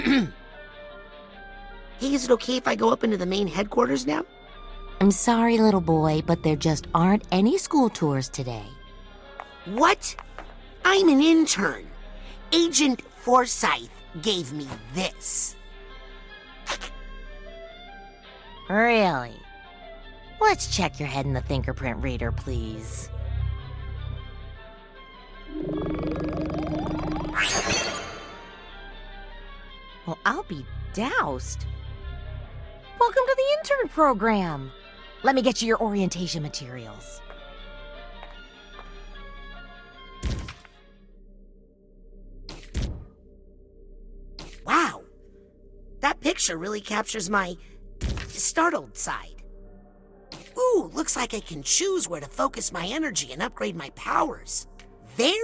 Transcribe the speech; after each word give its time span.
hey, 1.98 2.14
is 2.14 2.24
it 2.24 2.30
okay 2.30 2.56
if 2.56 2.66
I 2.66 2.74
go 2.74 2.90
up 2.90 3.04
into 3.04 3.16
the 3.16 3.26
main 3.26 3.46
headquarters 3.46 4.06
now? 4.06 4.24
I'm 5.00 5.10
sorry, 5.10 5.58
little 5.58 5.80
boy, 5.80 6.22
but 6.26 6.42
there 6.42 6.56
just 6.56 6.86
aren't 6.94 7.24
any 7.32 7.58
school 7.58 7.90
tours 7.90 8.28
today. 8.28 8.66
What? 9.66 10.14
I'm 10.84 11.08
an 11.08 11.20
intern. 11.20 11.86
Agent 12.52 13.02
Forsythe 13.02 13.88
gave 14.22 14.52
me 14.52 14.66
this. 14.94 15.56
Really? 18.68 19.36
Let's 20.40 20.74
check 20.74 20.98
your 20.98 21.08
head 21.08 21.26
in 21.26 21.34
the 21.34 21.42
fingerprint 21.42 22.02
reader, 22.02 22.32
please. 22.32 23.10
Well, 30.10 30.18
I'll 30.26 30.42
be 30.42 30.66
doused. 30.92 31.66
Welcome 32.98 33.22
to 33.28 33.36
the 33.36 33.58
intern 33.58 33.88
program. 33.90 34.72
Let 35.22 35.36
me 35.36 35.40
get 35.40 35.62
you 35.62 35.68
your 35.68 35.80
orientation 35.80 36.42
materials. 36.42 37.20
Wow. 44.66 45.02
That 46.00 46.20
picture 46.20 46.56
really 46.56 46.80
captures 46.80 47.30
my 47.30 47.56
startled 48.26 48.98
side. 48.98 49.44
Ooh, 50.58 50.90
looks 50.92 51.14
like 51.14 51.34
I 51.34 51.40
can 51.40 51.62
choose 51.62 52.08
where 52.08 52.20
to 52.20 52.26
focus 52.26 52.72
my 52.72 52.84
energy 52.84 53.32
and 53.32 53.40
upgrade 53.40 53.76
my 53.76 53.90
powers. 53.90 54.66
Very 55.10 55.36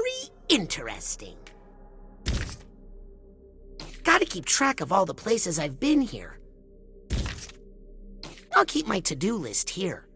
interesting. 0.49 1.37
Gotta 4.17 4.25
keep 4.25 4.47
track 4.47 4.81
of 4.81 4.93
all 4.93 5.05
the 5.05 5.13
places 5.13 5.59
I've 5.59 5.79
been 5.79 6.01
here. 6.01 6.39
I'll 8.55 8.65
keep 8.65 8.87
my 8.87 9.01
to 9.01 9.15
do 9.15 9.37
list 9.37 9.69
here. 9.69 10.09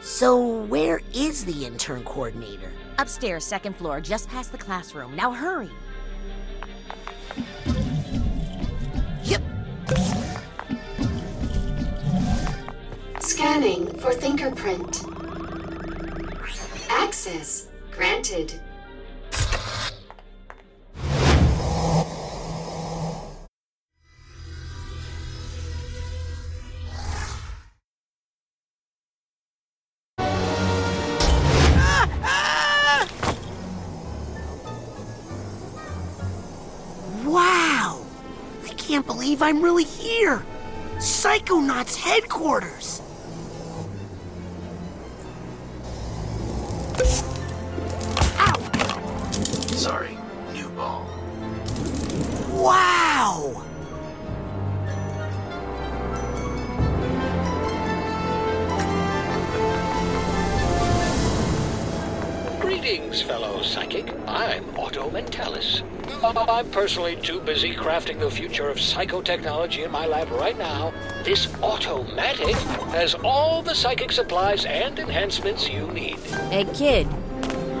So, 0.00 0.62
where 0.66 1.00
is 1.12 1.44
the 1.44 1.66
intern 1.66 2.04
coordinator? 2.04 2.70
Upstairs, 3.00 3.44
second 3.44 3.74
floor, 3.74 4.00
just 4.00 4.28
past 4.28 4.52
the 4.52 4.58
classroom. 4.58 5.16
Now 5.16 5.32
hurry. 5.32 5.70
Yep. 9.24 9.42
Scanning 13.18 13.98
for 13.98 14.12
fingerprint. 14.12 15.15
Access 17.26 17.66
granted. 17.90 18.60
Wow! 37.24 38.04
I 38.62 38.68
can't 38.76 39.04
believe 39.04 39.42
I'm 39.42 39.60
really 39.62 39.82
here! 39.82 40.44
Psychonauts 40.98 41.96
headquarters! 41.96 43.02
Personally 66.86 67.16
too 67.16 67.40
busy 67.40 67.74
crafting 67.74 68.20
the 68.20 68.30
future 68.30 68.68
of 68.68 68.76
psychotechnology 68.76 69.84
in 69.84 69.90
my 69.90 70.06
lab 70.06 70.30
right 70.30 70.56
now. 70.56 70.92
This 71.24 71.52
Otto-Matic 71.60 72.54
has 72.92 73.16
all 73.24 73.60
the 73.60 73.74
psychic 73.74 74.12
supplies 74.12 74.64
and 74.64 74.96
enhancements 74.96 75.68
you 75.68 75.88
need. 75.88 76.16
Hey, 76.48 76.64
kid. 76.72 77.08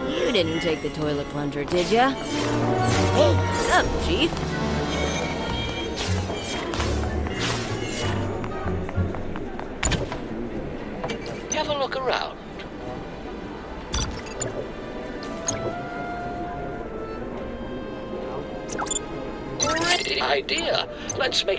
You 0.08 0.32
didn't 0.32 0.58
take 0.58 0.82
the 0.82 0.90
toilet 0.90 1.28
plunger, 1.28 1.62
did 1.62 1.88
ya? 1.88 2.10
Hey, 2.10 3.32
what's 3.32 3.70
up, 3.70 3.86
Chief? 4.04 4.55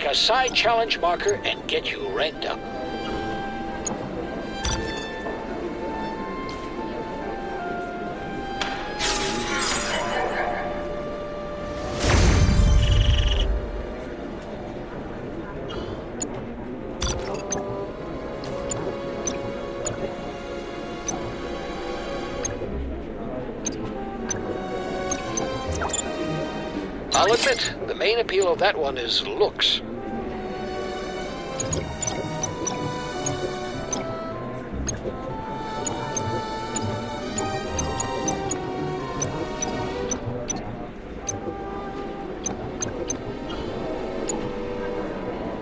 A 0.08 0.14
side 0.14 0.54
challenge 0.54 0.98
marker 1.00 1.34
and 1.44 1.66
get 1.68 1.92
you 1.92 2.08
ranked 2.08 2.46
up. 2.46 2.58
I'll 27.12 27.32
admit, 27.32 27.74
the 27.86 27.94
main 27.94 28.20
appeal 28.20 28.50
of 28.50 28.58
that 28.60 28.78
one 28.78 28.96
is 28.96 29.26
looks. 29.26 29.82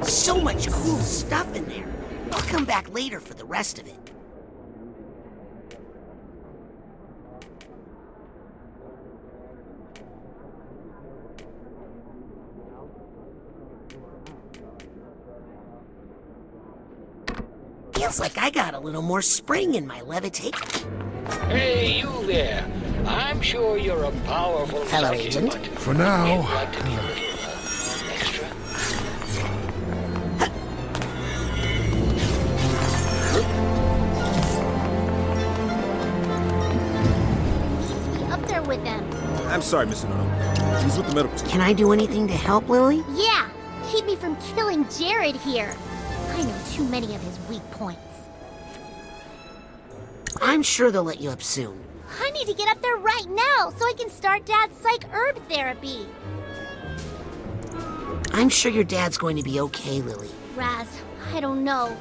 So 0.06 0.40
much 0.40 0.70
cool 0.70 0.98
stuff 0.98 1.54
in 1.54 1.64
there. 1.66 1.86
I'll 2.32 2.42
come 2.42 2.64
back 2.64 2.92
later 2.92 3.20
for 3.20 3.34
the 3.34 3.44
rest 3.44 3.78
of 3.78 3.86
it. 3.86 3.94
Feels 17.94 18.20
like 18.20 18.38
I 18.38 18.50
got 18.50 18.74
a 18.74 18.78
little 18.78 19.02
more 19.02 19.22
spring 19.22 19.74
in 19.74 19.86
my 19.86 20.00
levitate. 20.00 20.54
Hey, 21.48 21.98
you 21.98 22.26
there. 22.26 22.64
I'm 23.06 23.40
sure 23.40 23.76
you're 23.76 24.04
a 24.04 24.12
powerful 24.26 24.84
Hello, 24.86 25.12
Agent. 25.12 25.52
but 25.52 25.66
For 25.78 25.94
now. 25.94 26.42
I'm 39.56 39.62
sorry, 39.62 39.86
Mr. 39.86 40.06
Nono. 40.10 40.82
He's 40.82 40.98
with 40.98 41.08
the 41.08 41.14
medical 41.14 41.38
team. 41.38 41.48
Can 41.48 41.60
I 41.62 41.72
do 41.72 41.94
anything 41.94 42.28
to 42.28 42.34
help, 42.34 42.68
Lili? 42.68 43.02
Yeah, 43.14 43.48
keep 43.90 44.04
me 44.04 44.14
from 44.14 44.36
killing 44.54 44.86
Jared 44.90 45.34
here. 45.36 45.74
I 46.32 46.42
know 46.42 46.58
too 46.72 46.84
many 46.84 47.14
of 47.14 47.22
his 47.22 47.38
weak 47.48 47.62
points. 47.70 48.02
I'm 50.42 50.62
sure 50.62 50.90
they'll 50.90 51.04
let 51.04 51.22
you 51.22 51.30
up 51.30 51.42
soon. 51.42 51.82
I 52.20 52.30
need 52.32 52.46
to 52.48 52.52
get 52.52 52.68
up 52.68 52.82
there 52.82 52.98
right 52.98 53.24
now 53.30 53.70
so 53.70 53.86
I 53.86 53.94
can 53.98 54.10
start 54.10 54.44
Dad's 54.44 54.76
psych 54.76 55.06
herb 55.10 55.38
therapy. 55.48 56.06
I'm 58.34 58.50
sure 58.50 58.70
your 58.70 58.84
dad's 58.84 59.16
going 59.16 59.38
to 59.38 59.42
be 59.42 59.58
okay, 59.60 60.02
Lili. 60.02 60.28
Raz, 60.54 61.00
I 61.32 61.40
don't 61.40 61.64
know. 61.64 61.96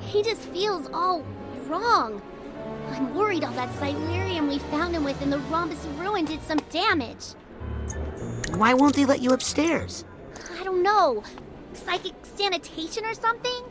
He 0.00 0.24
just 0.24 0.40
feels 0.40 0.90
all 0.92 1.24
wrong. 1.68 2.20
I'm 2.96 3.14
worried 3.14 3.44
all 3.44 3.52
that 3.52 3.68
Silurium 3.74 4.48
we 4.48 4.58
found 4.58 4.94
him 4.94 5.04
with 5.04 5.20
in 5.20 5.28
the 5.28 5.38
Rhombus 5.38 5.84
Ruin 5.98 6.24
did 6.24 6.42
some 6.42 6.58
damage. 6.70 7.34
Why 8.56 8.72
won't 8.72 8.96
they 8.96 9.04
let 9.04 9.20
you 9.20 9.32
upstairs? 9.32 10.06
I 10.58 10.64
don't 10.64 10.82
know. 10.82 11.22
Psychic 11.74 12.14
sanitation 12.22 13.04
or 13.04 13.12
something? 13.12 13.64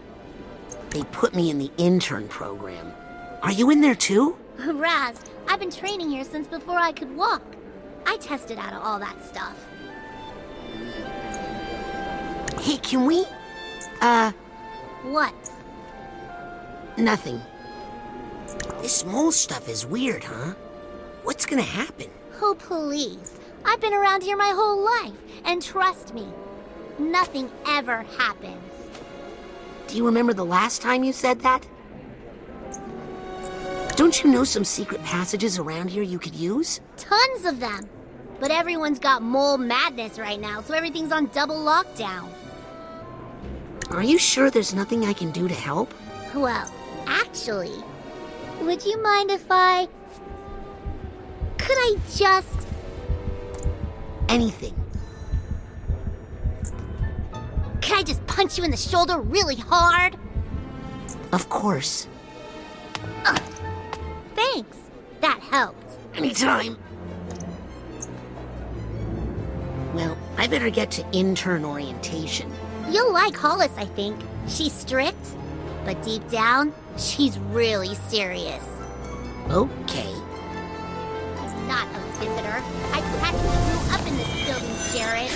They 0.92 1.02
put 1.06 1.34
me 1.34 1.50
in 1.50 1.58
the 1.58 1.72
intern 1.78 2.28
program. 2.28 2.94
Are 3.42 3.52
you 3.52 3.72
in 3.72 3.82
there 3.82 3.96
too? 3.96 4.38
Raz, 4.60 5.20
I've 5.48 5.60
been 5.60 5.72
training 5.72 6.12
here 6.12 6.24
since 6.24 6.48
before 6.48 6.78
I 6.78 6.92
could 6.92 7.16
walk. 7.16 7.42
I 8.06 8.18
tested 8.18 8.60
out 8.60 8.74
all 8.74 9.00
that 9.00 9.26
stuff. 9.26 9.58
Hey, 12.62 12.78
can 12.78 13.06
we? 13.06 13.26
Uh, 14.02 14.32
What? 15.04 15.34
nothing. 16.98 17.42
This 18.82 19.06
mole 19.06 19.32
stuff 19.32 19.68
is 19.68 19.86
weird, 19.86 20.24
huh? 20.24 20.54
What's 21.24 21.46
gonna 21.46 21.62
happen? 21.62 22.10
Oh, 22.42 22.56
please. 22.58 23.40
I've 23.66 23.82
been 23.82 23.94
around 23.94 24.22
here 24.22 24.38
my 24.38 24.52
whole 24.56 24.84
life, 24.84 25.18
and 25.44 25.62
trust 25.62 26.14
me, 26.14 26.28
nothing 27.00 27.50
ever 27.68 28.04
happens. 28.18 28.72
Do 29.88 29.98
you 29.98 30.06
remember 30.06 30.34
the 30.34 30.46
last 30.46 30.82
time 30.82 31.04
you 31.04 31.14
said 31.14 31.40
that? 31.42 31.66
Don't 33.96 34.24
you 34.24 34.30
know 34.30 34.44
some 34.44 34.66
secret 34.66 35.02
passages 35.04 35.58
around 35.58 35.90
here 35.90 36.04
you 36.04 36.20
could 36.20 36.36
use? 36.36 36.82
Tons 36.98 37.46
of 37.46 37.60
them. 37.60 37.90
But 38.40 38.52
everyone's 38.52 39.00
got 39.00 39.22
mole 39.22 39.58
madness 39.58 40.20
right 40.20 40.40
now, 40.40 40.62
so 40.62 40.74
everything's 40.74 41.14
on 41.14 41.28
double 41.28 41.56
lockdown. 41.56 42.30
Are 43.92 44.04
you 44.04 44.18
sure 44.18 44.50
there's 44.50 44.74
nothing 44.74 45.06
I 45.06 45.14
can 45.14 45.32
do 45.32 45.48
to 45.48 45.54
help? 45.54 45.94
Well, 46.34 46.70
actually, 47.08 47.72
would 48.62 48.86
you 48.86 49.02
mind 49.02 49.32
if 49.32 49.46
I. 49.50 49.88
Could 51.58 51.78
I 51.78 51.96
just. 52.16 52.68
Anything. 54.30 54.74
Could 57.82 58.00
I 58.00 58.04
just 58.04 58.26
punch 58.28 58.58
you 58.58 58.64
in 58.64 58.72
the 58.72 58.78
shoulder 58.78 59.20
really 59.20 59.56
hard? 59.56 60.18
Of 61.32 61.50
course. 61.50 62.08
Thanks. 64.36 64.78
That 65.22 65.40
helped. 65.40 65.98
Anytime. 66.16 66.78
Well, 69.94 70.18
I 70.38 70.48
better 70.48 70.70
get 70.70 70.92
to 70.92 71.06
intern 71.12 71.64
orientation. 71.64 72.52
You'll 72.90 73.14
like 73.14 73.36
Hollis, 73.36 73.72
I 73.78 73.86
think. 73.86 74.20
She's 74.48 74.74
strict, 74.74 75.36
but 75.86 76.02
deep 76.04 76.28
down, 76.30 76.74
she's 76.98 77.38
really 77.40 77.94
serious. 77.96 78.68
Okay. 79.50 80.12
I'm 81.38 81.68
not 81.68 81.88
a 81.96 82.00
visitor. 82.20 82.62
I 82.92 83.02
practically 83.20 83.60
grew 83.66 83.82
up 83.94 84.02
in 84.08 84.18
this 84.18 84.32
building, 84.46 84.76
Jared. 84.98 85.32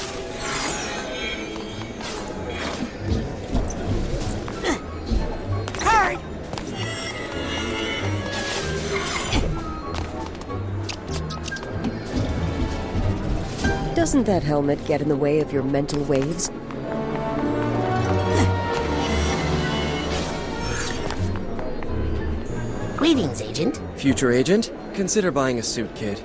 Doesn't 13.96 14.24
that 14.24 14.44
helmet 14.44 14.84
get 14.86 15.02
in 15.02 15.10
the 15.10 15.16
way 15.18 15.42
of 15.42 15.52
your 15.52 15.62
mental 15.62 16.02
waves? 16.06 16.50
Greetings, 23.10 23.42
Agent. 23.42 23.82
Future 23.96 24.32
agent, 24.32 24.72
consider 24.94 25.32
buying 25.32 25.58
a 25.58 25.64
suit, 25.64 25.90
kid. 25.96 26.22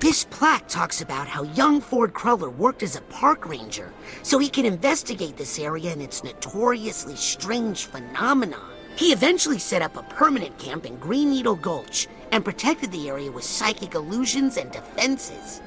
This 0.00 0.24
plaque 0.24 0.66
talks 0.66 1.00
about 1.00 1.28
how 1.28 1.44
young 1.44 1.80
Ford 1.80 2.12
Cruller 2.12 2.50
worked 2.50 2.82
as 2.82 2.96
a 2.96 3.02
park 3.02 3.46
ranger 3.46 3.92
so 4.24 4.40
he 4.40 4.48
could 4.48 4.64
investigate 4.64 5.36
this 5.36 5.60
area 5.60 5.92
and 5.92 6.02
its 6.02 6.24
notoriously 6.24 7.14
strange 7.14 7.84
phenomena. 7.84 8.58
He 8.96 9.12
eventually 9.12 9.60
set 9.60 9.80
up 9.80 9.96
a 9.96 10.02
permanent 10.02 10.58
camp 10.58 10.84
in 10.84 10.96
Green 10.96 11.30
Needle 11.30 11.54
Gulch 11.54 12.08
and 12.32 12.44
protected 12.44 12.90
the 12.90 13.08
area 13.08 13.30
with 13.30 13.44
psychic 13.44 13.94
illusions 13.94 14.56
and 14.56 14.72
defenses. 14.72 15.62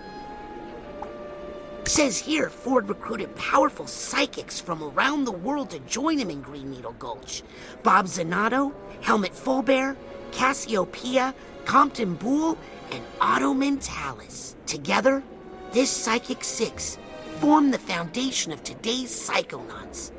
Says 1.88 2.18
here, 2.18 2.50
Ford 2.50 2.90
recruited 2.90 3.34
powerful 3.38 3.88
psychics 3.88 4.60
from 4.60 4.84
around 4.84 5.24
the 5.24 5.32
world 5.32 5.70
to 5.70 5.80
join 5.80 6.20
him 6.20 6.30
in 6.30 6.42
Green 6.42 6.70
Needle 6.70 6.94
Gulch. 7.00 7.44
Bob 7.82 8.08
Zanotto, 8.08 8.74
Helmut 9.02 9.32
Fullbear, 9.32 9.96
Cassiopeia, 10.34 11.34
Compton 11.64 12.16
Boole, 12.16 12.58
and 12.92 13.02
Otto 13.22 13.54
Mentallis. 13.54 14.56
Together, 14.66 15.24
this 15.72 15.90
Psychic 15.90 16.44
Six 16.44 16.98
formed 17.40 17.74
the 17.74 17.80
foundation 17.80 18.52
of 18.52 18.62
today's 18.64 19.10
Psychonauts. 19.10 20.12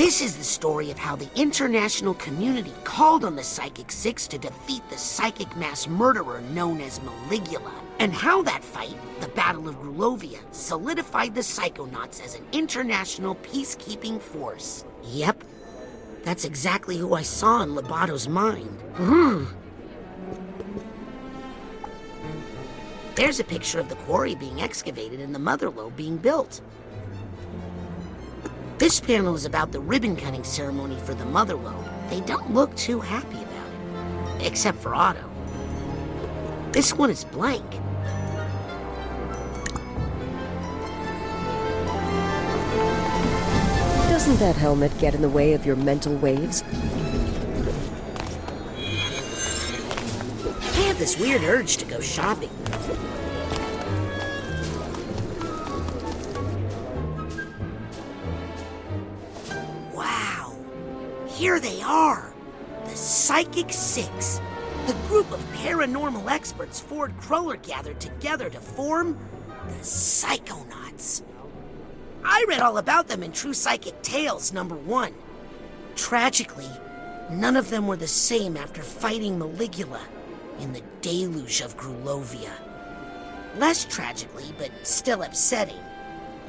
This 0.00 0.22
is 0.22 0.34
the 0.34 0.44
story 0.44 0.90
of 0.90 0.96
how 0.96 1.14
the 1.14 1.28
international 1.38 2.14
community 2.14 2.72
called 2.84 3.22
on 3.22 3.36
the 3.36 3.44
Psychic 3.44 3.92
Six 3.92 4.26
to 4.28 4.38
defeat 4.38 4.80
the 4.88 4.96
psychic 4.96 5.54
mass 5.58 5.86
murderer 5.86 6.40
known 6.54 6.80
as 6.80 7.00
Maligula, 7.00 7.74
and 7.98 8.10
how 8.10 8.40
that 8.44 8.64
fight, 8.64 8.96
the 9.20 9.28
Battle 9.28 9.68
of 9.68 9.74
Grulovia, 9.74 10.38
solidified 10.52 11.34
the 11.34 11.42
Psychonauts 11.42 12.24
as 12.24 12.34
an 12.34 12.46
international 12.52 13.34
peacekeeping 13.34 14.22
force. 14.22 14.86
Yep, 15.04 15.44
that's 16.22 16.46
exactly 16.46 16.96
who 16.96 17.12
I 17.12 17.20
saw 17.20 17.60
in 17.60 17.74
Loboto's 17.74 18.26
mind. 18.26 18.80
Hmm. 18.94 19.44
There's 23.16 23.38
a 23.38 23.44
picture 23.44 23.78
of 23.78 23.90
the 23.90 23.96
quarry 23.96 24.34
being 24.34 24.62
excavated 24.62 25.20
and 25.20 25.34
the 25.34 25.38
Motherlobe 25.38 25.94
being 25.94 26.16
built. 26.16 26.62
This 28.90 28.98
panel 28.98 29.36
is 29.36 29.44
about 29.44 29.70
the 29.70 29.78
ribbon 29.78 30.16
cutting 30.16 30.42
ceremony 30.42 30.96
for 31.04 31.14
the 31.14 31.22
Motherlobe. 31.22 32.10
They 32.10 32.22
don't 32.22 32.52
look 32.52 32.74
too 32.74 32.98
happy 32.98 33.40
about 33.40 34.40
it, 34.40 34.48
except 34.48 34.78
for 34.78 34.96
Otto. 34.96 35.30
This 36.72 36.92
one 36.92 37.08
is 37.08 37.22
blank. 37.22 37.70
Doesn't 44.10 44.40
that 44.40 44.56
helmet 44.56 44.90
get 44.98 45.14
in 45.14 45.22
the 45.22 45.28
way 45.28 45.52
of 45.52 45.64
your 45.64 45.76
mental 45.76 46.16
waves? 46.16 46.64
I 50.58 50.82
have 50.88 50.98
this 50.98 51.16
weird 51.16 51.44
urge 51.44 51.76
to 51.76 51.84
go 51.84 52.00
shopping. 52.00 52.50
Here 61.40 61.58
they 61.58 61.80
are. 61.80 62.34
The 62.84 62.94
Psychic 62.94 63.72
Six. 63.72 64.42
The 64.86 64.92
group 65.08 65.32
of 65.32 65.40
paranormal 65.54 66.30
experts 66.30 66.80
Ford 66.80 67.14
Cruller 67.18 67.56
gathered 67.56 67.98
together 67.98 68.50
to 68.50 68.60
form 68.60 69.18
the 69.66 69.76
Psychonauts. 69.76 71.22
I 72.22 72.44
read 72.46 72.60
all 72.60 72.76
about 72.76 73.08
them 73.08 73.22
in 73.22 73.32
True 73.32 73.54
Psychic 73.54 74.02
Tales 74.02 74.52
number 74.52 74.74
one. 74.74 75.14
Tragically, 75.96 76.68
none 77.30 77.56
of 77.56 77.70
them 77.70 77.86
were 77.86 77.96
the 77.96 78.06
same 78.06 78.58
after 78.58 78.82
fighting 78.82 79.38
Maligula 79.38 80.02
in 80.58 80.74
the 80.74 80.82
deluge 81.00 81.62
of 81.62 81.74
Grulovia. 81.78 82.52
Less 83.56 83.86
tragically, 83.86 84.52
but 84.58 84.70
still 84.82 85.22
upsetting, 85.22 85.80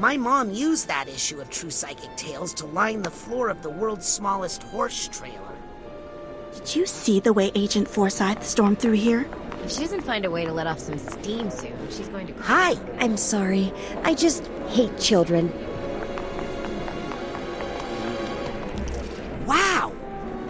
my 0.02 0.18
mom 0.18 0.52
used 0.52 0.88
that 0.88 1.08
issue 1.08 1.40
of 1.40 1.48
True 1.52 1.70
Psychic 1.70 2.10
Tales 2.16 2.56
to 2.56 2.66
line 2.66 3.04
the 3.04 3.12
floor 3.12 3.50
of 3.50 3.62
the 3.62 3.70
world's 3.70 4.08
smallest 4.08 4.64
horse 4.64 5.08
trailer. 5.08 5.54
Did 6.56 6.76
you 6.76 6.88
see 6.88 7.20
the 7.20 7.34
way 7.34 7.52
Agent 7.54 7.88
Forsythe 7.88 8.42
stormed 8.42 8.80
through 8.80 8.94
here? 8.94 9.30
If 9.64 9.74
she 9.74 9.82
doesn't 9.82 10.02
find 10.02 10.26
a 10.26 10.32
way 10.32 10.44
to 10.44 10.52
let 10.52 10.66
off 10.66 10.80
some 10.80 10.98
steam 10.98 11.52
soon, 11.52 11.78
she's 11.92 12.08
going 12.08 12.26
to 12.26 12.34
cry. 12.34 12.74
Hi! 12.74 12.96
I'm 12.98 13.16
sorry. 13.16 13.72
I 14.02 14.16
just 14.16 14.44
hate 14.70 14.98
children. 14.98 15.54
Wow! 19.46 19.94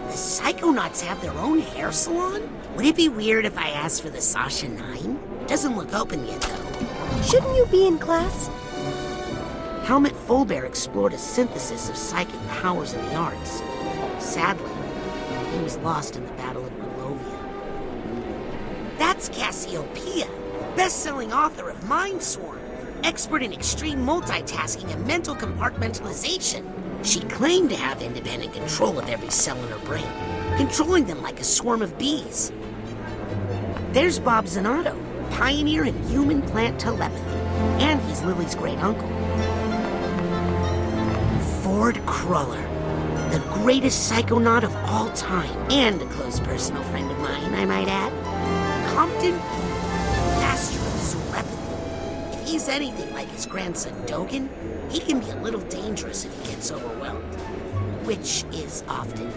The 0.06 0.14
Psychonauts 0.14 1.02
have 1.02 1.20
their 1.20 1.32
own 1.32 1.58
hair 1.58 1.92
salon? 1.92 2.48
Would 2.76 2.86
it 2.86 2.96
be 2.96 3.10
weird 3.10 3.44
if 3.44 3.58
I 3.58 3.68
asked 3.68 4.00
for 4.00 4.08
the 4.08 4.22
Sasha 4.22 4.70
Nein? 4.70 5.20
Doesn't 5.46 5.76
look 5.76 5.92
open 5.92 6.26
yet, 6.26 6.40
though. 6.40 7.22
Shouldn't 7.22 7.54
you 7.54 7.66
be 7.66 7.86
in 7.86 7.98
class? 7.98 8.48
Helmut 9.92 10.14
Fullbear 10.26 10.64
explored 10.64 11.12
a 11.12 11.18
synthesis 11.18 11.90
of 11.90 11.98
psychic 11.98 12.40
powers 12.48 12.94
in 12.94 13.04
the 13.04 13.14
arts. 13.14 13.62
Sadly, 14.20 14.72
he 15.54 15.62
was 15.62 15.76
lost 15.80 16.16
in 16.16 16.24
the 16.24 16.32
Battle 16.32 16.64
of 16.64 16.72
Grulovia. 16.78 17.38
That's 18.96 19.28
Cassie 19.28 19.76
O'Pia, 19.76 20.30
best-selling 20.76 21.30
author 21.34 21.68
of 21.68 21.78
Mindswarm, 21.80 22.58
expert 23.04 23.42
in 23.42 23.52
extreme 23.52 23.98
multitasking 23.98 24.90
and 24.90 25.06
mental 25.06 25.34
compartmentalization. 25.34 26.64
She 27.04 27.20
claimed 27.24 27.68
to 27.68 27.76
have 27.76 28.00
independent 28.00 28.54
control 28.54 28.98
of 28.98 29.10
every 29.10 29.28
cell 29.28 29.62
in 29.62 29.68
her 29.68 29.84
brain, 29.84 30.08
controlling 30.56 31.04
them 31.04 31.20
like 31.20 31.38
a 31.38 31.44
swarm 31.44 31.82
of 31.82 31.98
bees. 31.98 32.50
There's 33.92 34.18
Bob 34.18 34.46
Zanotto, 34.46 34.96
pioneer 35.32 35.84
in 35.84 36.02
human-plant 36.04 36.80
telepathy, 36.80 37.36
and 37.84 38.00
he's 38.08 38.22
Lili's 38.22 38.54
great 38.54 38.78
uncle. 38.78 39.10
Ford 41.62 42.04
Cruller, 42.06 42.60
the 43.30 43.40
greatest 43.54 44.10
psychonaut 44.10 44.64
of 44.64 44.74
all 44.90 45.08
time, 45.12 45.56
and 45.70 46.02
a 46.02 46.06
close 46.06 46.40
personal 46.40 46.82
friend 46.84 47.08
of 47.08 47.16
mine, 47.20 47.54
I 47.54 47.64
might 47.64 47.86
add. 47.86 48.12
Compton 48.96 49.36
master 50.40 50.80
of 50.80 50.86
Astrosurepith. 50.86 52.34
If 52.34 52.48
he's 52.48 52.68
anything 52.68 53.14
like 53.14 53.28
his 53.28 53.46
grandson 53.46 53.92
Dogen, 54.06 54.48
he 54.90 54.98
can 54.98 55.20
be 55.20 55.30
a 55.30 55.36
little 55.36 55.60
dangerous 55.60 56.24
if 56.24 56.36
he 56.40 56.50
gets 56.50 56.72
overwhelmed, 56.72 57.32
which 58.06 58.44
is 58.52 58.82
often. 58.88 59.32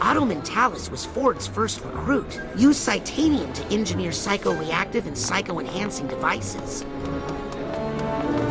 Otto 0.00 0.24
Mentallis 0.24 0.90
was 0.90 1.04
Ford's 1.04 1.46
first 1.46 1.84
recruit, 1.84 2.40
used 2.56 2.80
Psitanium 2.80 3.52
to 3.52 3.64
engineer 3.66 4.10
psychoreactive 4.10 5.06
and 5.06 5.18
psycho-enhancing 5.18 6.06
devices. 6.06 6.82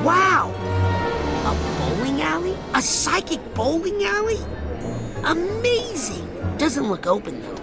Wow! 0.03 0.53
A 2.34 2.36
alley? 2.36 2.58
A 2.74 2.82
psychic 2.82 3.54
bowling 3.54 4.04
alley? 4.04 4.40
Amazing! 5.24 6.28
Doesn't 6.58 6.90
look 6.90 7.06
open 7.06 7.40
though. 7.44 7.56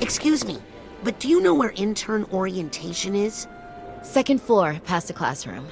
Excuse 0.00 0.46
me, 0.46 0.56
but 1.04 1.20
do 1.20 1.28
you 1.28 1.42
know 1.42 1.52
where 1.52 1.72
intern 1.76 2.24
orientation 2.32 3.14
is? 3.14 3.46
Second 4.02 4.40
floor, 4.40 4.80
past 4.84 5.08
the 5.08 5.12
classroom. 5.12 5.66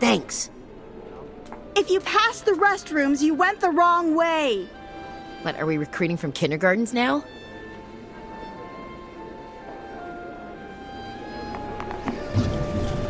Thanks. 0.00 0.48
If 1.76 1.90
you 1.90 2.00
passed 2.00 2.46
the 2.46 2.52
restrooms, 2.52 3.20
you 3.20 3.34
went 3.34 3.60
the 3.60 3.70
wrong 3.70 4.14
way. 4.14 4.66
What, 5.42 5.56
are 5.56 5.66
we 5.66 5.76
recruiting 5.76 6.16
from 6.16 6.32
kindergartens 6.32 6.94
now? 6.94 7.24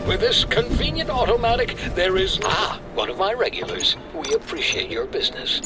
With 0.08 0.20
this 0.20 0.46
convenient 0.46 1.10
Otto-Matic, 1.10 1.94
there 1.94 2.16
is. 2.16 2.40
Ah, 2.42 2.80
one 2.94 3.10
of 3.10 3.18
my 3.18 3.34
regulars. 3.34 3.94
We 4.14 4.32
appreciate 4.32 4.90
your 4.90 5.04
business. 5.04 5.60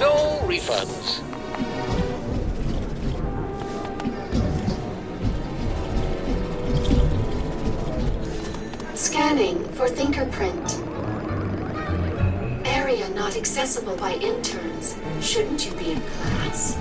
No 0.00 0.40
refunds. 0.48 1.29
Fingerprint. 9.90 10.80
Area 12.66 13.08
not 13.10 13.36
accessible 13.36 13.96
by 13.96 14.14
interns. 14.14 14.96
Shouldn't 15.20 15.66
you 15.66 15.72
be 15.72 15.92
in 15.92 16.00
class? 16.00 16.76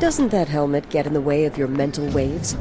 Doesn't 0.00 0.28
that 0.28 0.48
helmet 0.48 0.88
get 0.90 1.06
in 1.06 1.12
the 1.12 1.20
way 1.20 1.44
of 1.44 1.58
your 1.58 1.68
mental 1.68 2.06
waves? 2.10 2.56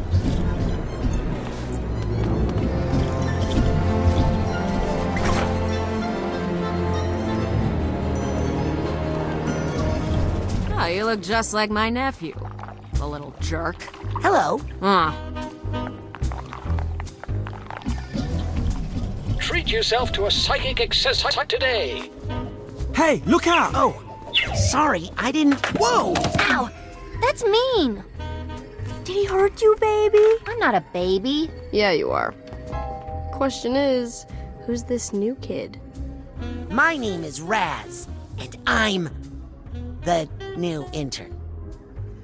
Oh, 10.80 10.90
you 10.90 11.06
look 11.06 11.22
just 11.22 11.54
like 11.54 11.70
my 11.70 11.90
nephew. 11.90 12.34
The 12.94 13.08
little 13.08 13.36
jerk. 13.42 13.82
Hello. 14.22 14.60
Ah, 14.82 15.16
Treat 19.68 19.76
yourself 19.76 20.14
to 20.14 20.28
a 20.28 20.32
psychic 20.32 20.80
access 20.80 21.26
today. 21.50 22.10
Hey, 22.96 23.22
look 23.26 23.48
out! 23.48 23.74
Oh, 23.76 24.02
sorry, 24.56 25.10
I 25.18 25.34
didn't. 25.34 25.60
Whoa! 25.78 26.14
Ow! 26.16 26.70
That's 27.22 27.44
mean! 27.44 28.02
Did 29.04 29.14
he 29.14 29.26
hurt 29.26 29.62
you, 29.62 29.76
baby? 29.82 30.24
I'm 30.48 30.58
not 30.60 30.74
a 30.74 30.80
baby. 30.94 31.52
Yeah, 31.74 31.92
you 31.92 32.12
are. 32.12 32.34
Question 33.34 33.76
is, 33.76 34.26
who's 34.66 34.84
this 34.84 35.12
new 35.12 35.36
kid? 35.42 35.82
My 36.70 36.96
name 36.96 37.26
is 37.26 37.42
Raz, 37.42 38.08
and 38.40 38.56
I'm 38.68 39.10
the 40.06 40.30
new 40.56 40.86
intern. 40.94 41.38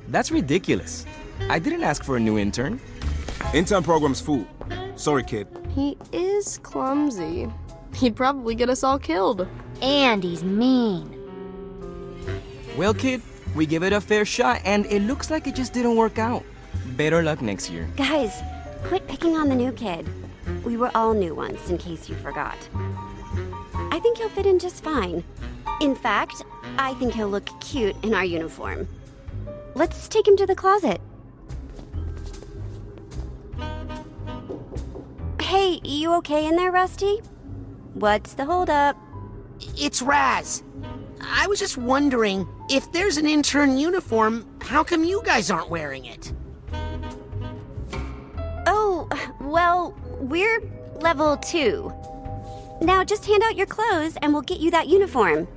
That's 0.08 0.32
ridiculous. 0.32 1.06
I 1.50 1.60
didn't 1.60 1.84
ask 1.84 2.06
for 2.06 2.16
a 2.16 2.22
new 2.22 2.38
intern. 2.40 2.80
Intern 3.54 3.84
program's 3.84 4.22
full. 4.22 4.48
Sorry, 4.96 5.24
kid. 5.24 5.48
He 5.76 5.98
is 6.14 6.23
clumsy. 6.64 7.52
He'd 7.96 8.16
probably 8.16 8.56
get 8.56 8.70
us 8.70 8.84
all 8.84 9.00
killed. 9.00 9.48
And 9.82 10.24
he's 10.24 10.44
mean. 10.44 11.20
Well, 12.78 12.94
kid, 12.94 13.22
we 13.56 13.66
give 13.66 13.84
it 13.84 13.94
a 13.94 14.02
fair 14.02 14.26
shot, 14.26 14.62
and 14.66 14.86
it 14.88 15.02
looks 15.02 15.30
like 15.30 15.48
it 15.48 15.56
just 15.56 15.74
didn't 15.74 15.96
work 15.96 16.18
out. 16.18 16.44
Better 16.98 17.22
luck 17.22 17.42
next 17.42 17.70
year. 17.70 17.88
Guys, 17.96 18.42
quit 18.86 19.08
picking 19.08 19.38
on 19.38 19.50
the 19.50 19.56
new 19.56 19.72
kid. 19.72 20.08
We 20.64 20.78
were 20.78 20.92
all 20.96 21.14
new 21.14 21.36
once, 21.36 21.70
in 21.70 21.78
case 21.78 22.10
you 22.10 22.16
forgot. 22.16 22.58
I 23.92 24.00
think 24.00 24.18
he'll 24.18 24.30
fit 24.30 24.46
in 24.46 24.60
just 24.60 24.84
fine. 24.84 25.24
In 25.82 25.96
fact, 25.96 26.44
I 26.78 26.94
think 26.96 27.14
he'll 27.14 27.30
look 27.30 27.50
cute 27.62 27.96
in 28.04 28.14
our 28.14 28.26
uniform. 28.26 28.88
Let's 29.76 30.08
take 30.08 30.28
him 30.28 30.38
to 30.38 30.46
the 30.46 30.56
closet. 30.56 31.00
Hey, 35.54 35.80
you 35.84 36.16
okay 36.16 36.48
in 36.48 36.56
there, 36.56 36.72
Rusty? 36.72 37.22
What's 37.94 38.34
the 38.34 38.44
holdup? 38.44 38.98
It's 39.78 40.02
Raz. 40.02 40.64
I 41.22 41.46
was 41.46 41.60
just 41.60 41.78
wondering 41.78 42.48
if 42.72 42.92
there's 42.92 43.18
an 43.18 43.28
intern 43.28 43.78
uniform, 43.78 44.48
how 44.62 44.84
come 44.84 45.04
you 45.04 45.22
guys 45.24 45.52
aren't 45.52 45.70
wearing 45.70 46.06
it? 46.06 46.34
Oh, 48.66 49.08
well, 49.40 49.96
we're 50.22 50.60
level 50.96 51.38
two. 51.38 51.94
Now 52.82 53.04
just 53.04 53.24
hand 53.28 53.44
out 53.44 53.56
your 53.56 53.68
clothes 53.68 54.18
and 54.24 54.34
we'll 54.34 54.42
get 54.42 54.60
you 54.60 54.72
that 54.72 54.88
uniform. 54.88 55.48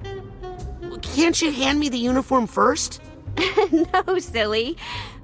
Can't 1.00 1.40
you 1.40 1.50
hand 1.50 1.80
me 1.80 1.88
the 1.88 1.96
uniform 1.96 2.46
first? 2.46 3.00
no, 3.72 4.18
silly. 4.18 4.76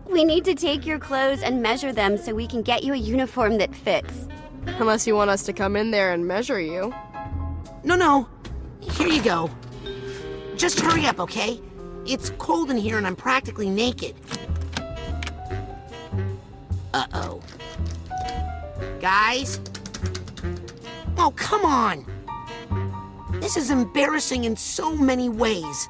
We 0.06 0.24
need 0.24 0.46
to 0.46 0.54
take 0.54 0.86
your 0.86 0.98
clothes 0.98 1.42
and 1.42 1.60
measure 1.60 1.92
them 1.92 2.16
so 2.16 2.34
we 2.34 2.46
can 2.46 2.62
get 2.62 2.84
you 2.84 2.94
a 2.94 2.96
uniform 2.96 3.58
that 3.58 3.74
fits. 3.74 4.28
Unless 4.66 5.06
you 5.06 5.14
want 5.14 5.30
us 5.30 5.42
to 5.44 5.52
come 5.52 5.76
in 5.76 5.90
there 5.90 6.12
and 6.12 6.26
measure 6.26 6.60
you. 6.60 6.92
No, 7.84 7.96
no. 7.96 8.28
Here 8.80 9.08
you 9.08 9.22
go. 9.22 9.50
Just 10.56 10.80
hurry 10.80 11.06
up, 11.06 11.20
okay? 11.20 11.60
It's 12.06 12.30
cold 12.38 12.70
in 12.70 12.76
here 12.76 12.98
and 12.98 13.06
I'm 13.06 13.16
practically 13.16 13.70
naked. 13.70 14.14
Uh 16.94 17.06
oh. 17.14 17.40
Guys? 19.00 19.60
Oh, 21.16 21.32
come 21.36 21.64
on! 21.64 22.06
This 23.40 23.56
is 23.56 23.70
embarrassing 23.70 24.44
in 24.44 24.56
so 24.56 24.94
many 24.94 25.28
ways. 25.28 25.88